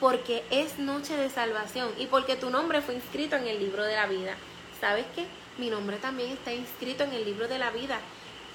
[0.00, 3.94] porque es noche de salvación y porque tu nombre fue inscrito en el libro de
[3.94, 4.34] la vida.
[4.80, 5.26] ¿Sabes qué?
[5.58, 8.00] Mi nombre también está inscrito en el libro de la vida.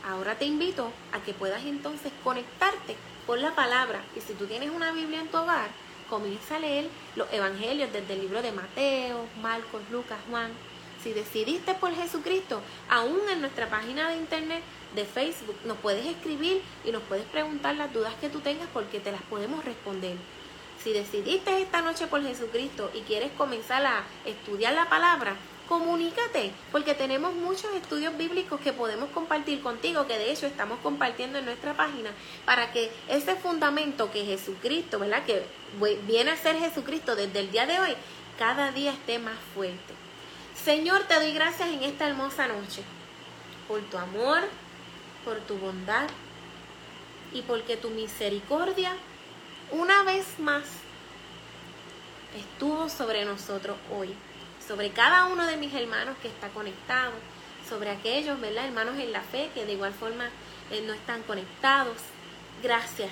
[0.05, 4.71] Ahora te invito a que puedas entonces conectarte con la palabra y si tú tienes
[4.71, 5.69] una Biblia en tu hogar,
[6.09, 10.51] comienza a leer los evangelios desde el libro de Mateo, Marcos, Lucas, Juan.
[11.03, 14.63] Si decidiste por Jesucristo, aún en nuestra página de internet
[14.95, 18.99] de Facebook nos puedes escribir y nos puedes preguntar las dudas que tú tengas porque
[18.99, 20.17] te las podemos responder.
[20.83, 25.35] Si decidiste esta noche por Jesucristo y quieres comenzar a estudiar la palabra,
[25.68, 31.39] comunícate, porque tenemos muchos estudios bíblicos que podemos compartir contigo, que de hecho estamos compartiendo
[31.39, 32.11] en nuestra página,
[32.45, 35.26] para que ese fundamento que Jesucristo, ¿verdad?
[35.26, 35.43] Que
[36.07, 37.95] viene a ser Jesucristo desde el día de hoy,
[38.38, 39.93] cada día esté más fuerte.
[40.63, 42.84] Señor, te doy gracias en esta hermosa noche,
[43.68, 44.41] por tu amor,
[45.24, 46.07] por tu bondad
[47.34, 48.93] y porque tu misericordia,
[49.72, 50.63] una vez más,
[52.36, 54.16] estuvo sobre nosotros hoy
[54.68, 57.11] sobre cada uno de mis hermanos que está conectado,
[57.68, 58.66] sobre aquellos, ¿verdad?
[58.66, 60.30] Hermanos en la fe que de igual forma
[60.72, 61.97] eh, no están conectados.
[62.63, 63.11] Gracias.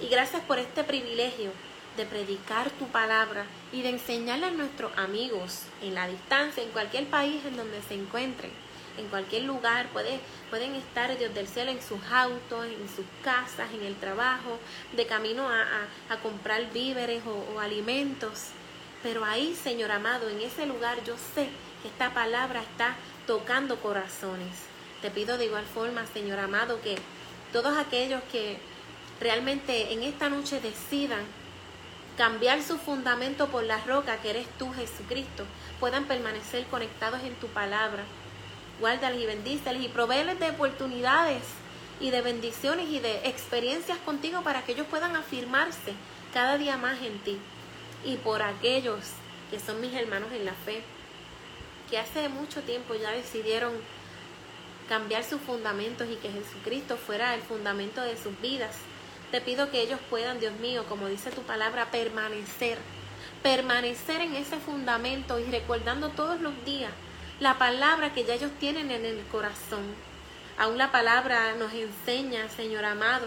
[0.00, 1.50] Y gracias por este privilegio
[1.96, 7.06] de predicar tu palabra y de enseñarle a nuestros amigos en la distancia, en cualquier
[7.06, 8.50] país en donde se encuentren,
[8.98, 10.18] en cualquier lugar, puede,
[10.50, 14.58] pueden estar Dios del cielo en sus autos, en sus casas, en el trabajo,
[14.96, 18.50] de camino a, comprar víveres o alimentos.
[19.04, 21.50] Pero ahí, Señor amado, en ese lugar yo sé
[21.82, 22.96] que esta palabra está
[23.26, 24.48] tocando corazones.
[25.02, 26.96] Te pido de igual forma, Señor amado, que
[27.52, 28.56] todos aquellos que
[29.20, 31.20] realmente en esta noche decidan
[32.16, 35.44] cambiar su fundamento por la roca que eres tú, Jesucristo,
[35.80, 38.04] puedan permanecer conectados en tu palabra.
[38.80, 41.42] Guárdales y bendíceles y proveeles de oportunidades
[42.00, 45.92] y de bendiciones y de experiencias contigo para que ellos puedan afirmarse
[46.32, 47.38] cada día más en ti
[48.04, 49.00] y por aquellos
[49.50, 50.82] que son mis hermanos en la fe,
[51.90, 53.72] que hace mucho tiempo ya decidieron
[54.88, 58.76] cambiar sus fundamentos y que Jesucristo fuera el fundamento de sus vidas.
[59.30, 62.78] Te pido que ellos puedan, Dios mío, como dice tu palabra, permanecer,
[63.42, 66.92] permanecer en ese fundamento y recordando todos los días
[67.40, 69.82] la palabra que ya ellos tienen en el corazón.
[70.56, 73.26] Aún la palabra nos enseña, Señor amado,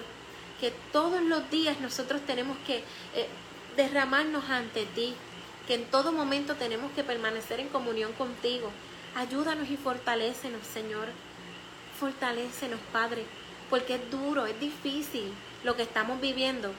[0.62, 2.78] que todos los días nosotros tenemos que
[3.14, 3.28] eh,
[3.78, 5.14] derramarnos ante ti,
[5.68, 8.72] que en todo momento tenemos que permanecer en comunión contigo.
[9.16, 11.08] Ayúdanos y fortalécenos, Señor.
[12.00, 13.24] Fortalécenos, Padre,
[13.70, 15.32] porque es duro, es difícil
[15.64, 16.72] lo que estamos viviendo,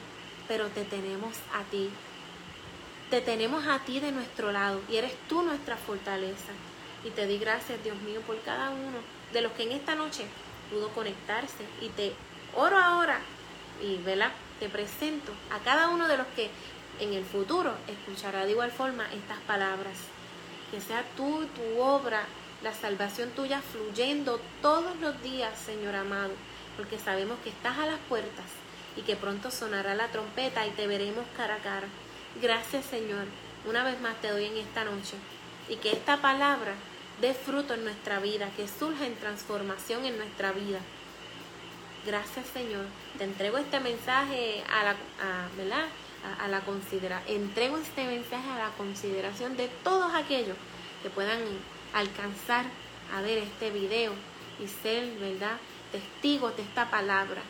[0.48, 1.88] pero te tenemos a ti.
[3.10, 6.52] Te tenemos a ti de nuestro lado y eres tú nuestra fortaleza.
[7.04, 8.98] Y te di gracias, Dios mío, por cada uno
[9.32, 10.24] de los que en esta noche
[10.70, 11.64] pudo conectarse.
[11.80, 12.12] Y te
[12.54, 13.20] oro ahora
[13.82, 14.32] y, ¿verdad?
[14.58, 16.50] Te presento a cada uno de los que
[17.00, 19.96] en el futuro escuchará de igual forma estas palabras.
[20.70, 22.24] Que sea tú, tu obra,
[22.62, 26.32] la salvación tuya fluyendo todos los días, Señor amado,
[26.76, 28.46] porque sabemos que estás a las puertas
[28.96, 31.86] y que pronto sonará la trompeta y te veremos cara a cara.
[32.42, 33.26] Gracias, Señor.
[33.66, 35.14] Una vez más te doy en esta noche
[35.68, 36.74] y que esta palabra
[37.20, 40.80] dé fruto en nuestra vida, que surja en transformación en nuestra vida.
[42.06, 42.86] Gracias, Señor.
[43.18, 44.96] Te entrego este mensaje a la,
[45.56, 45.86] ¿verdad?
[46.40, 50.56] A, la considera entrego este mensaje a la consideración de todos aquellos
[51.02, 51.40] que puedan
[51.94, 52.64] alcanzar
[53.14, 54.12] a ver este video
[54.60, 55.56] y ser, ¿verdad?,
[55.92, 57.40] testigos de esta palabra,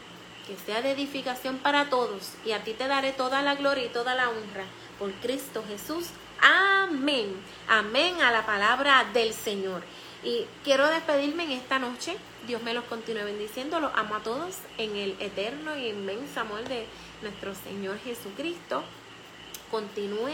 [0.46, 3.88] que sea de edificación para todos, y a ti te daré toda la gloria y
[3.88, 4.64] toda la honra
[4.98, 6.08] por Cristo Jesús.
[6.40, 7.34] Amén.
[7.68, 9.82] Amén a la palabra del Señor.
[10.22, 12.16] Y quiero despedirme en esta noche.
[12.46, 13.80] Dios me los continúe bendiciendo.
[13.80, 16.86] Los amo a todos en el eterno y inmenso amor de
[17.22, 18.84] nuestro Señor Jesucristo
[19.70, 20.32] continúe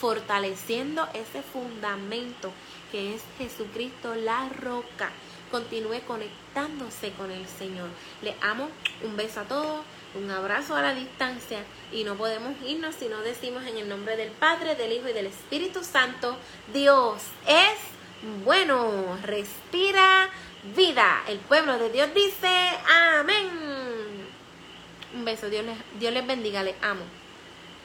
[0.00, 2.52] fortaleciendo ese fundamento
[2.92, 5.10] que es Jesucristo la roca.
[5.50, 7.88] Continúe conectándose con el Señor.
[8.22, 8.68] Le amo.
[9.02, 9.84] Un beso a todos.
[10.14, 11.64] Un abrazo a la distancia.
[11.92, 15.12] Y no podemos irnos si no decimos en el nombre del Padre, del Hijo y
[15.12, 16.36] del Espíritu Santo.
[16.72, 17.78] Dios es
[18.44, 19.18] bueno.
[19.22, 20.28] Respira
[20.74, 21.22] vida.
[21.28, 22.48] El pueblo de Dios dice
[23.18, 23.48] amén.
[25.14, 27.04] Un beso, Dios les, Dios les bendiga, les amo.